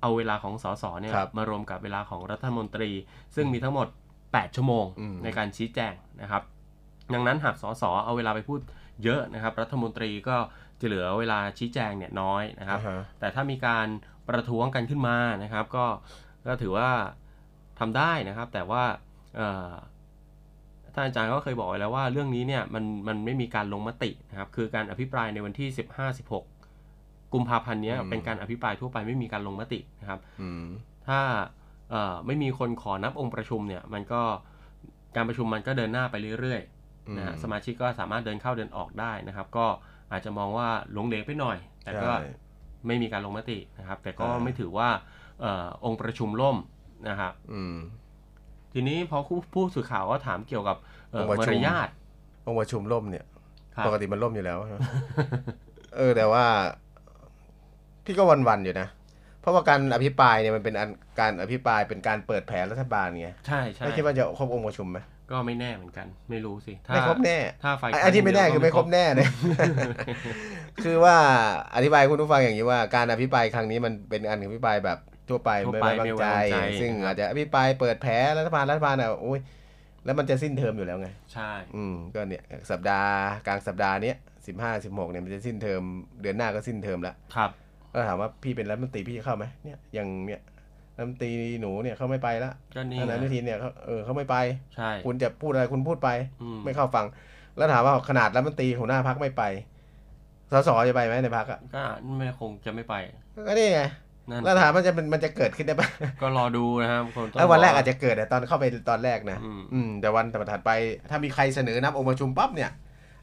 [0.00, 2.90] เอาเวลาของสสเนี่ยครับมารวมกับเวลาของรัฐมนตรี
[3.34, 3.88] ซึ่งมีทั้งหมด
[4.22, 6.42] 8 ชั่วโมงอืมในการชี้แจงนะครับ
[7.14, 8.60] ดังนั้นหากสสเอาเวลาไปพูด
[9.04, 10.36] เยอะนะครับ รัฐมนตรีก็
[10.80, 13.86] จะเหลือเวลาชี้แจงเนี่ยน้อยนะครับอ่าฮะแต่ถ้ามีการ
[14.28, 15.86] ประท้วงกันขึ้นมานะครับ ก็
[16.46, 16.90] ก็ถือว่า
[17.78, 18.82] ทำได้นะครับ แต่ว่า
[19.36, 19.72] เอ่อ
[20.94, 30.64] ท่านอาจารย์ก็เคยบอกไว้แล้วว่าเรื่องนี้เนี่ยมันมันไม่มีการลงมตินะครับ คือการอภิปรายในวันที่ 15 16 กุมภาพันธ์เนี้ยอืมเป็นการอภิปรายทั่วไปไม่มีการลงมตินะครับอืม
[31.06, 31.20] ถ้า
[31.90, 34.22] เอ่อไม่มีคนขอนับองค์ประชุมเนี่ย มันก็
[35.16, 39.66] การประชุมมันก็เดินหน้าไปเรื่อยๆนะฮะอืมสมาชิกก็สามารถเดินเข้าเดินออกได้นะครับ ก็
[40.12, 42.30] อาจจะมองว่าหลงเหลวไปหน่อย แต่ก็ใช่
[42.86, 44.88] ไม่มีการลงมตินะครับ แต่ก็ใช่ไม่ถือว่า
[45.40, 46.56] เออองค์ประชุมล่ม
[47.08, 47.76] นะครับอืม
[48.72, 50.76] ทีนี้พอผู้ผู้สื่อข่าวก็ถามเกี่ยวกับ
[51.10, 51.88] เอ่อองค์ประมชุมารยาท
[52.46, 53.24] องค์ประชุมล่มเนี่ย
[53.74, 54.78] ครับปกติมันล่มอยู่แล้วใช่ไหม
[55.96, 56.44] เออแต่ว่า
[58.04, 58.88] พี่ก็วันๆอยู่นะ
[59.40, 60.90] เพราะว่าการอภิปรายเนี่ยมันเป็นอัน
[61.20, 64.98] การอภิปรายเป็นการเปิดแผนรัฐบาลไงใช่ใช่ไม่คิดว่าจะครบองค์ประชุมไหม
[65.30, 69.28] ก็ไม่แน่เหมือนกัน ไม่รู้สิถ้าไม่ครบแน่ถ้าฝ่ายไอ้ไอ้ที่ไม่แน่คือไม่ครบแน่เลย
[70.84, 71.16] คือว่า
[71.74, 74.98] อธิบายคุณผู้ฟังอย่างนี้ว่า การอภิปรายครั้งนี้มันเป็นการอภิปรายแบบ
[75.28, 79.40] ทั่วไปทั่วไม่ไปไว้วางไม่ไว้ใจวางใจ ซึ่งนะครับอาจจะอภิปรายเปิดแผลรัฐบาลรัฐบาลอะโอ้ย
[80.04, 83.14] แล้วมันจะสิ้นเทอมอยู่แล้วไง ใช่ อืมก็เนี่ยสัปดาห์
[83.46, 84.16] กลางสัปดาห์เนี้ย
[84.46, 85.82] สิบห้าสิบหกเนี่ยมันจะสิ้นเทอม
[86.22, 87.50] เดือนหน้าก็สิ้นเทอมแล้วครับ
[87.92, 90.40] ก็ถามว่าพี่เป็นรัฐมนตรีพี่จะเข้าไหมเนี่ยอย่างเนี่ย
[90.96, 94.36] รัฐมนตรีหนูเนี่ยเขาไม่ไปละก็นี่ท่านอนุทินเนี่ยเขาเออเขาไม่ไป
[94.76, 96.08] ใช่คุณจะพูดอะไรคุณพูดไป
[96.42, 97.06] อืมไม่เข้าฟัง
[97.56, 99.42] แล้วถามว่าขนาดรัฐมนตรีหัวหน้าพักไม่ไป
[100.52, 101.82] สสจะไปไหมในพักอะก็
[102.18, 102.94] ไม่คงจะไม่ไป
[103.46, 103.82] ก็นี่ไง
[104.30, 105.88] นั่นแล้วถามมันจะมันมันจะเกิดขึ้นได้ปะ
[106.22, 110.70] ก็รอดูนะครับคนต้แล้ววันแรกอาจจะเกิดอะตอนเข้าไปตอนแรกนะอืมอืมแต่วันถัดไป
[111.10, 112.70] ถ้ามีใครเสนอนับองค์ประชุมปั๊บเนี่ย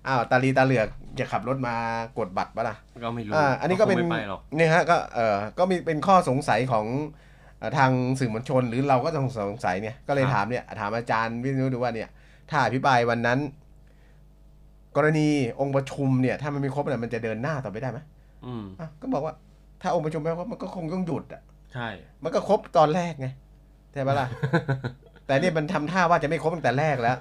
[0.07, 0.87] อ้าวตาลีตาเหลือก
[1.19, 1.75] จะขับรถมา
[2.17, 6.85] กดบัตรปะล่ะก็ไม่รู้อ่าอันนี้ก็เป็นคงไม่ไปหรอกเนี่ยฮะก็เออก็มีเป็นข้อสงสัยของ
[7.59, 12.09] เอ่อทางสื่อมวลชนหรือเราก็ต้องสงสัยเนี่ยก็เลยถามเนี่ยถามอาจารย์วิษณุดูว่าเนี่ย
[12.49, 13.39] ถ้าอภิปรายวันนั้น
[14.95, 15.27] กรณี
[15.59, 17.99] องค์ประชุมเนี่ย ถ้ามันไม่ครบเนี่ยมันจะเดินหน้าต่อไปได้ไหม
[18.45, 19.33] อืมอะก็บอกว่า
[19.81, 21.41] ถ้าองค์ประชุมไม่ครบมันก็คงต้องหยุดอะ
[21.73, 21.87] ใช่
[22.23, 23.27] มันก็ครบตอนแรกไง
[23.93, 24.27] ใช่ปะล่ะ
[25.27, 27.17] แต่เนี่ยมันทำท่าว่าจะไม่ครบตั้งแต่แรกแล้ว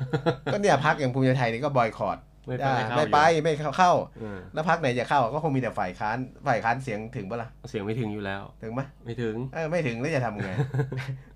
[0.53, 10.51] ก็เนี่ยพักอย่างภูมิใจไทยนี่ก็บอยคอรดไม่ไปได้ไม่เข้าไม่ไปอยู่ไม่เข้าเออแล้วพักไหนจะเข้าก็คงมีแต่ฝ่ายค้านฝ่ายค้านเสียงถึงปะล่ะเสียงไม่ถึงอยู่แล้ว ถึงไหมไม่ถึงเออไม่ถึงแล้วจะทำไง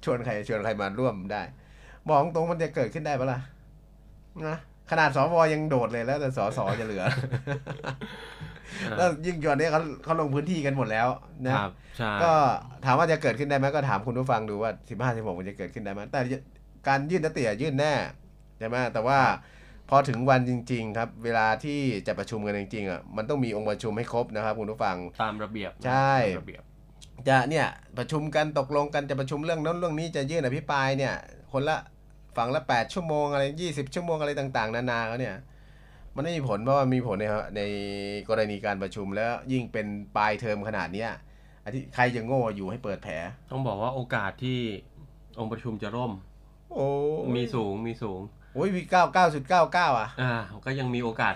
[0.04, 1.42] ชวนใครชวนใครมาร่วมได้
[2.08, 3.38] บอกตรงมันจะเกิดขึ้นได้ปะล่ะ
[4.48, 4.58] นะ
[4.90, 7.04] ขนาดสวยังโดดเลยแล้วแต่สสจะเหลือ
[8.96, 11.08] แล้วยิ่งจวนนี้เขาเขาลงพื้นที่กันหมดแล้ว
[11.44, 12.32] นะครับใช่ก็
[12.84, 16.20] ถามว่าจะเกิดขึ้นได้ไหมก็ถามคุณผู้ฟังดูว่าสิบห้าสิบหกมันจะเกิดขึ้นได้ไหมแต่
[16.88, 17.92] การยื่นยติอะยื่นแน่
[18.58, 19.18] ใช่ไหมแต่ว่า
[19.90, 26.62] พอถึงวันจริง ๆ ครับ เวลาที่จะประชุมกันจริงๆอะมันต้องมีองค์ประชุมให้ครบนะครับคุณผู้ฟังตามระเบียบใช่ตามระเบียบ
[27.28, 27.66] จะเนี่ย
[27.98, 31.14] ประชุมกันตกลงกันจะประชุมเรื่องนั้นเรื่องนี้จะยื่นอภิปรายเนี่ย
[31.52, 31.78] คนละ
[32.36, 35.36] ฝั่งละแปดชั่วโมงอะไรยี่สิบชั่วโมงอะไรต่าง ๆ นานาเขาเนี่ย
[36.14, 37.26] มันไม่มีผลเพราะว่ามีผลใน
[37.56, 37.62] ใน
[38.28, 41.10] กรณีการประชุมแล้วยิ่งเป็นปลายเทอมขนาดเนี้ย
[41.64, 43.14] อาทิใครจะโง่อยู่ให้เปิดแผล
[43.50, 44.58] ต้องบอกว่าโอกาสที่
[45.38, 46.12] องค์ประชุมจะร่ม
[46.72, 46.88] โอ้
[47.36, 48.20] มีสูงมีสูง
[48.54, 50.32] โอ้ยวีเก้าเก้าจุดเก้าเก้าอะ อ่า
[50.66, 51.34] ก็ยังมีโอกาส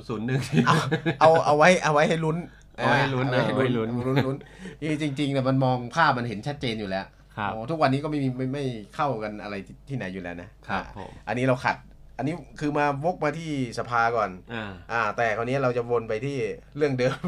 [0.00, 0.76] 0.001เอา
[1.20, 2.36] เอาเอาไว้เอาไว้ให้ลุ้น
[2.76, 4.36] เอาไว้ให้ลุ้นนะเอาไว้ให้เอาไว้ลุ้ลุ้นนลุ้นลุ้น
[4.82, 8.64] นี่จริงๆเนี่ยมันมองภาพมันเห็นชัดเจนอยู่แล้ว ครับโอ้ทุกวันนี้ก็ไม่มีไม่ไม่
[8.94, 11.76] เข้ากันอะไรที่ที่ไหนอยู่แล้วนะครับผมอันนี้เราขัด
[12.18, 16.36] อันนี้คือมาวกมาที่สภาก่อนอ่าอ่า แต่คราวนี้เราจะวนไปที่
[16.76, 17.18] เรื่องเดิม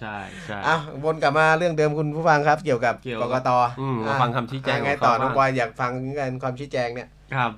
[0.00, 0.16] ใช่
[0.46, 7.52] ใช่อะวนกลับมาเรื่องเดิมคุณผู้ฟังครับ เกี่ยวกับเกี่ยวกกับกตอืมมาอะฟังคำชี้แจงอะไงของเขาต่อน้องบ้างบอยอยากฟังกันความชี้แจงเนี่ยครับ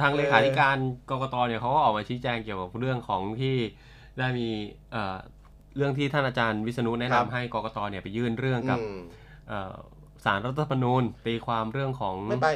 [0.00, 0.76] ทางเออเลขาธิการ
[1.10, 3.56] กกตเนี่ยเขาก็ออกมาชี้แจงเกี่ยวกับเรื่องของที่
[4.18, 4.48] ได้มี
[4.92, 5.16] เอ่อ
[5.76, 8.98] เรื่องที่ท่านอาจารย์วิษณุแนะครับนำให้กกตเนี่ยไปยื่นเรื่องกับอืม
[9.48, 9.74] เอ่อ
[10.26, 12.50] สารรัฐธรรมนูญตีความเรื่องของไม่ไป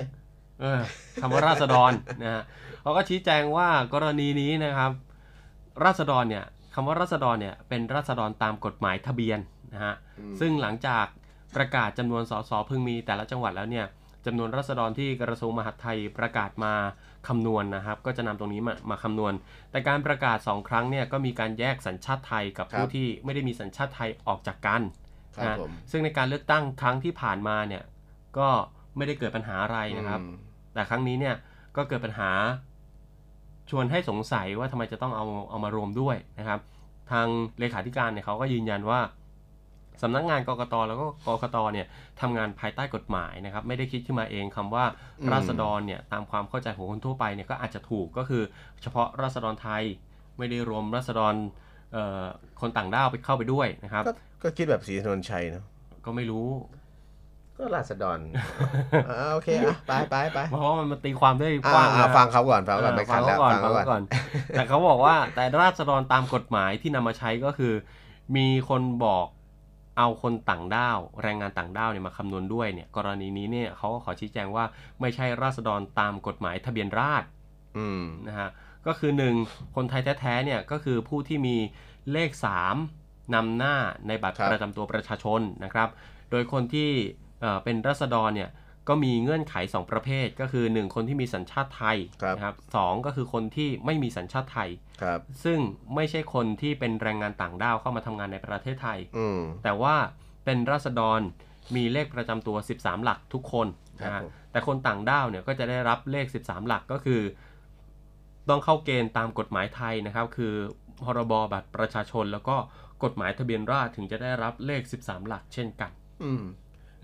[0.61, 0.81] เออ
[1.21, 1.93] คำว่าราษฎร
[2.23, 2.43] นะฮะ
[2.83, 4.93] เขาก็ชี้แจงว่ากรณีนี้นะครับ
[5.85, 6.45] ราษฎรเนี่ย
[6.75, 9.39] คำว่าราษฎรเนี่ยเป็นราษฎรตามกฎหมายทะเบียน
[9.75, 11.07] นะฮะอืมซึ่งหลังจาก
[11.57, 13.87] ประกาศจำนวนสสพึงมีแต่ละจังหวัดแล้วเนี่ย
[14.27, 16.75] จำนวนราษฎรที่กระทรวงมหาดไทยประกาศมา
[17.29, 19.33] คำนวณนะครับ ก็จะนำตรงนี้มามาคำนวณ
[19.71, 25.00] แต่การประกาศ 2 ครั้งเนี่ยก็มีการแยกสัญชาติไทยกับผู้ที่ไม่ได้มีสัญชาติไทยออกจากกันครับ
[25.39, 27.83] นะผมซึ่งในการเลือกตั้งครั้งที่ผ่านมาเนี่ย
[28.39, 28.49] ก็
[28.97, 30.35] ไม่ได้เกิดปัญหาอะไรนะครับอืม
[30.75, 31.35] แต่ครั้งนี้เนี่ย
[31.77, 32.31] ก็เกิดปัญหา
[33.71, 36.61] ชวนให้สงสัยว่าทำไมจะต้องเอาเอามารวมด้วยนะครับ
[37.11, 37.27] ทาง
[37.61, 39.01] เลขาธิการเนี่ยเขาก็ยืนยันว่า
[40.03, 41.87] สำนักงานกกตแล้วก็กกตเนี่ย
[42.21, 44.85] ทำงานภายใต้กฎหมายนะครับ ไม่ได้คิดขึ้นมาเองคำว่า
[45.21, 48.43] อืมราษฎรเนี่ยตามความเข้าใจของคนทั่วไปเนี่ยก็อาจจะถูกก็คือ
[48.83, 49.83] เฉพาะราษฎรไทย
[50.39, 51.45] ไม่ได้รวมราษฎรเอ่อ
[52.61, 54.13] คนต่างด้าวไปเข้าไปด้วยนะครับก็
[54.43, 55.65] ก็คิดแบบสีถนนชัยเนาะ
[56.05, 56.49] ก็ไม่รู้
[57.61, 58.19] ก็ราษฎร
[59.09, 64.03] อ่าโอเคอะไปไปไปเพราะว่ามันมาตีความได้กอ่าว้างอ่านะฟังเขาก่อนฟังเขาก่อนเออไม่ขัดแล้วฟัฟังงเขาเขาก่ก่ออนน
[64.51, 67.75] แต่เขาบอกว่าแต่ราษฎรตามกฎหมายที่นำมาใช้ก็คือ
[68.37, 69.27] มีคนบอก
[69.99, 74.65] เอาคนต่างด้าว แรงงานต่างด้าวเนี่ยมาคำนวณด้วยเนี่ย กรณีนี้เนี่ยเขาก็ขอชี้แจงว่า
[75.01, 77.27] ไม่ใช่ราษฎรตามกฎหมายทะเบียนราษฎร
[77.79, 78.51] อืมนะฮะ
[78.87, 79.13] ก็คือ
[79.45, 81.57] 1 คนไทยแท้ๆเนี่ยก็คือผู้ที่มี
[82.13, 82.31] เลข
[82.83, 83.75] 3นำหน้า
[84.09, 85.89] ในบัตรครับ ประจำตัวประชาชนนะครับ
[86.31, 86.91] โดยคนที่
[87.41, 88.51] เอ่อเป็นราษฎรเนี่ย
[88.89, 94.71] ก็มีเงื่อนไข 2 ประเภท ก็คือ 1 คนที่มีสัญชาติไทยครับ นะครับสองก็คือคนที่ไม่มีสัญชาติไทย
[95.03, 95.59] ครับ ซึ่ง
[95.95, 99.95] ไม่ใช่คนที่เป็นแรงงานต่างด้าวเข้ามาทำงานในประเทศไทย อืม แต่ว่า
[100.45, 101.21] เป็นราษฎร
[101.77, 103.67] มีเลขประจำตัว 13 หลักทุกคน
[104.03, 107.21] นะครัฮะบผม แต่คนต่างด้าวเนี่ยก็จะได้รับเลข 13 หลักก็คือ
[108.49, 110.55] ต้องเข้าเกณฑ์ตามกฎหมายไทยนะครับ คือ
[111.05, 112.57] พรบบัตรประชาชน แล้วก็
[113.05, 115.91] กฎหมายทะเบียนราษฎรถึงจะได้รับเลข 13 หลักเช่นกัน
[116.25, 116.43] อืม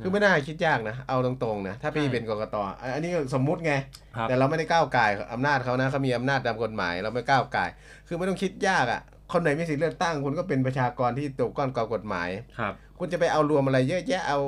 [0.02, 3.72] คือไม่น่าคิดยากนะ เอาตรงๆนะ ถ้าพี่ใช่เป็นกกตอะอันนี้ก็สมมุติไง
[4.16, 7.70] ครับแต่เราไม่ได้ก้าวไก่ายอำนาจเขานะเขามีอำนาจตามกฎหมาย เราไม่ก้าวไก่าย
[8.08, 9.00] คือไม่ต้องคิดยากอะ
[9.32, 12.28] คนไหนมีสิทธิ์เลือกตั้งคุณก็เป็นประชากรที่ตกก้อนกอกฎหมาย
[12.58, 14.40] ครับ คุณจะไปเอารวมอะไรเยอะแยะเอา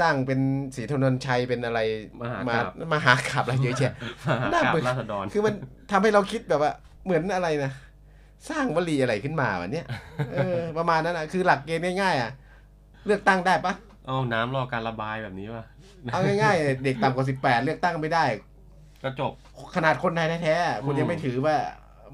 [0.00, 0.40] สร้างเป็น
[0.76, 1.80] สีธนนชัยเป็นอะไร
[2.20, 3.92] มหากมาาพย์มาหากราบอะไรเยอะแยะ
[4.52, 5.54] น่ากับเบื่อราษฎรคือมัน
[5.90, 6.72] ทำให้เราคิดแบบว่า
[7.04, 7.72] เหมือนอะไรนะ
[8.50, 9.86] สร้างวลีอะไรขึ้นมาวะเนี่ย
[10.32, 12.30] เออประมาณนั้นอะคือหลักเกณฑ์ง่ายๆอะ
[13.06, 13.72] เลือกตั้งได้ปะ
[14.06, 15.64] เอาน้ำรอการระบายแบบนี้ป่ะ
[16.12, 18.24] เอาง่ายๆ เด็กต่ำกว่าสิบแปดเลือกตั้งไม่ได้
[19.02, 19.32] ก็จบ
[19.74, 21.56] ขนาดคนไทยแท้ๆคุณอืมยังไม่ถือว่า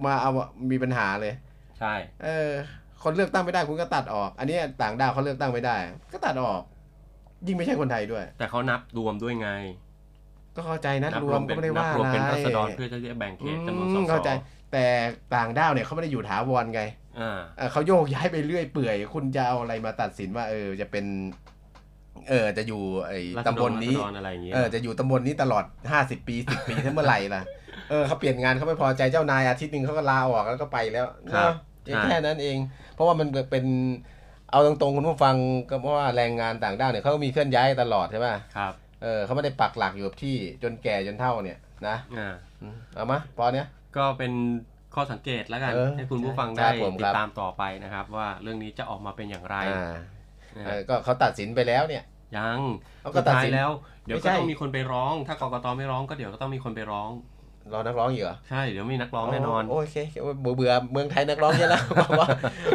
[0.04, 0.30] มาเอา
[0.70, 1.34] มีปัญหาเลย
[1.78, 2.50] ใช่ เออ
[3.02, 5.76] คนเลือกตั้งไม่ได้คุณก็ตัดออก อันนี้ต่างด้าวเขาเลือกตั้งไม่ได้
[6.12, 6.62] ก็ตัดออก
[7.47, 9.51] ยิ่งไม่ใช่คนไทยด้วย แต่เขานับรวมด้วยไง
[10.57, 14.28] ก็เข้าใจนะนับรรววมมก็เป็นไม่ได้นับว่ารวมเป็นอะไรราษฎรเพื่อจะได้แบ่งเขตจำนวนสอืสมเข้าใจ
[14.72, 14.84] แต่
[15.34, 16.82] ต่างด้าวเนี่ยเขาไม่ได้อยู่ถาวรไง
[17.20, 21.05] อ่าเอ่อเขาโยกย้ายไปเรื่อยเปื่อย คุณจะเอาอะไรมาตัดสินว่า เออจะเป็น
[22.28, 27.43] เออจะอยู่ไอ้ราษฎรตำบลนี้ราษฎรอะไรอย่างเงี้ยเออจะอยู่ตำบลนี้ตลอดห้าสิบปีสิบปีถ้าเมื่อไหร่ล่ะ
[27.91, 31.53] เออเขาเปลี่ยนงานเขาไม่พอใจเจ้านายอาทิตย์หนึ่งเขาก็ลาออกแล้วก็ไปแล้วครับ
[31.86, 32.57] เนาะแค่นั้นเอง
[32.95, 33.64] เพราะว่ามันเป็น
[34.51, 35.36] เอาตรงๆคุณผู้ฟัง
[35.70, 38.72] ก็เพราะว่าแรงงานต่างด้าวเนี่ยเขาก็มีเคลื่อนย้ายตลอดใช่ป่ะครับ
[39.03, 44.32] เออเขาไม่ได้ปักหลักอยู่กับที่จนแก่จนเท่าเนี่ยนะอ่าอืมเอามาพอเนี้ยก็เป็น
[44.94, 49.92] ข้อสังเกตแล้วกันเออให้คุณผู้ฟังครัได้บผมติครัดบตามต่อไปนะครับ ว่าเรื่องนี้จะออกมาเป็นอย่างไรอ่า
[50.57, 52.05] นะเอฮะอก็เขาตัดสินไปแล้วเนี่ย
[52.36, 52.61] ยัง
[53.03, 53.70] เขาก็สุดตัดท้ายสินแล้ว
[54.07, 57.09] เดี๋ยวไม่ก็ใช่ต้องมีคนไปร้อง ถ้ากกตไม่ร้องก็เดี๋ยวก็ต้องมีคนไปร้อง
[57.72, 62.28] รอนักร้องอีกเหรอใช่เดี๋ยวมีนักร้องแน่นอนโอเคโอเคเบื่อเบื่อเมืองไทยนักร้องเยอะแล้วบอกว่า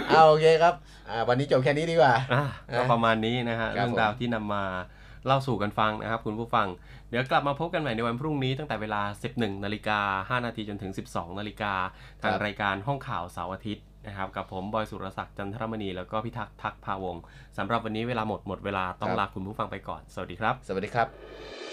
[0.09, 0.73] เอาโอเคครับ
[1.09, 2.43] อ่าวันนี้จบแค่นี้ดีกว่าอะ
[2.77, 4.63] ก็ประมาณนี้นะฮะครับเรื่องราวที่นำมา
[5.25, 6.67] เล่าสู่กันฟังนะครับคุณผู้ฟัง
[7.09, 9.01] เดี๋ยวกลับมาพบกันใหม่ในวันพรุ่งนี้ตั้งแต่เวลา
[9.33, 9.99] 11นาฬิกา
[10.39, 11.73] 5นาทีจนถึง 12นาฬิกา
[12.21, 17.23] ทางรายการห้องข่าวเสาร์อาทิตย์นะครับกับผมบอยสุรศักดิ์จันทรมณีแล้วก็พิทักษ์ทักษ์พาวงศ์
[17.57, 21.72] สำหรับวันนี้เวลาหมดหมดเวลาต้องลาคุณผู้ฟังไปก่อน สวัสดีครับ สวัสดีครับ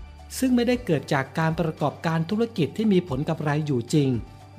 [0.37, 4.09] ซึ่งไม่ได้เกิดจากการประกอบการธุรกิจที่มีผลกับรายอยู่จริง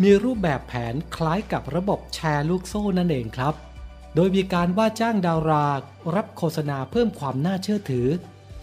[0.02, 3.54] มีรูปแบบแผนคล้ายกับระบบแชร์ลูกโซ่นั่นเองครับ
[4.14, 5.66] โดยมีการว่าจ้างดารา
[6.14, 8.08] รับโฆษณาเพิ่มความน่าเชื่อถือ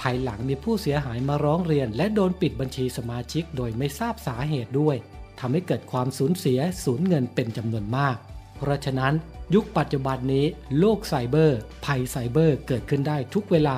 [0.02, 4.96] ภายหลังมีผู้เสียหายมาร้องเรียน และโดนปิดบัญชีสมาชิกโดยไม่ทราบสาเหตุด้วย
[5.40, 8.18] ทำให้เกิดความสูญเสียสูญเงินเป็นจำนวนมาก
[8.58, 9.14] เพราะฉะนั้น
[9.54, 10.46] ยุคปัจจุบันนี้
[10.80, 13.78] โลกไซเบอร์ ภัยไซเบอร์เกิดขึ้นได้ทุกเวลา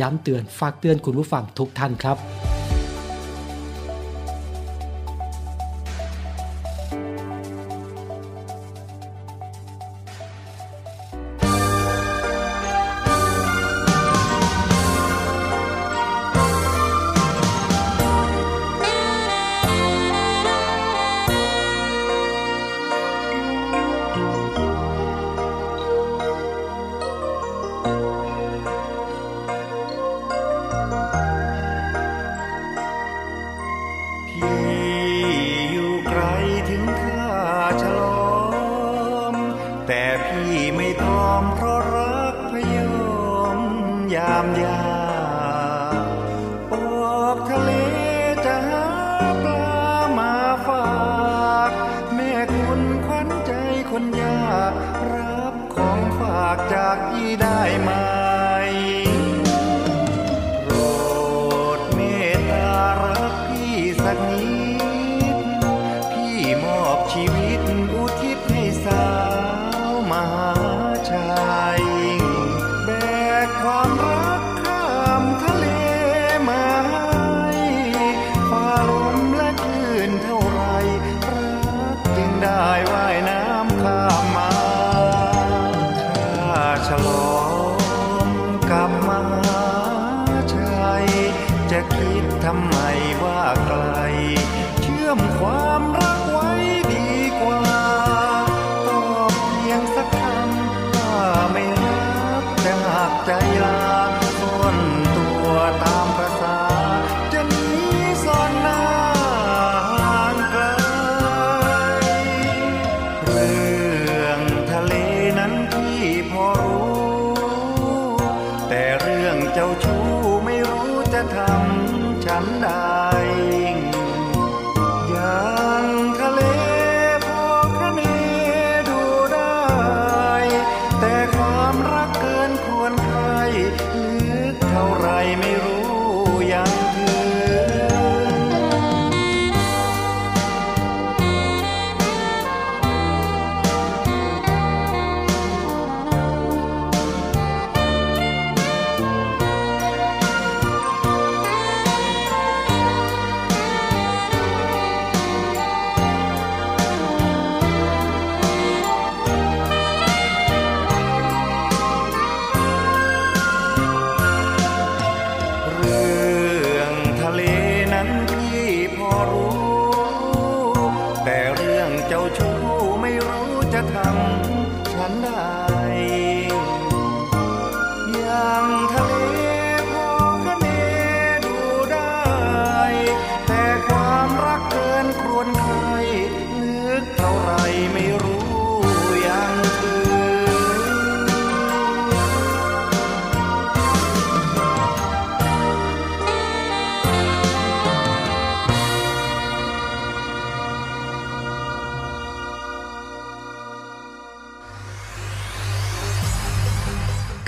[0.00, 2.16] ย้ำเตือนฝากเตือนคุณผู้ฟังทุกท่านครับ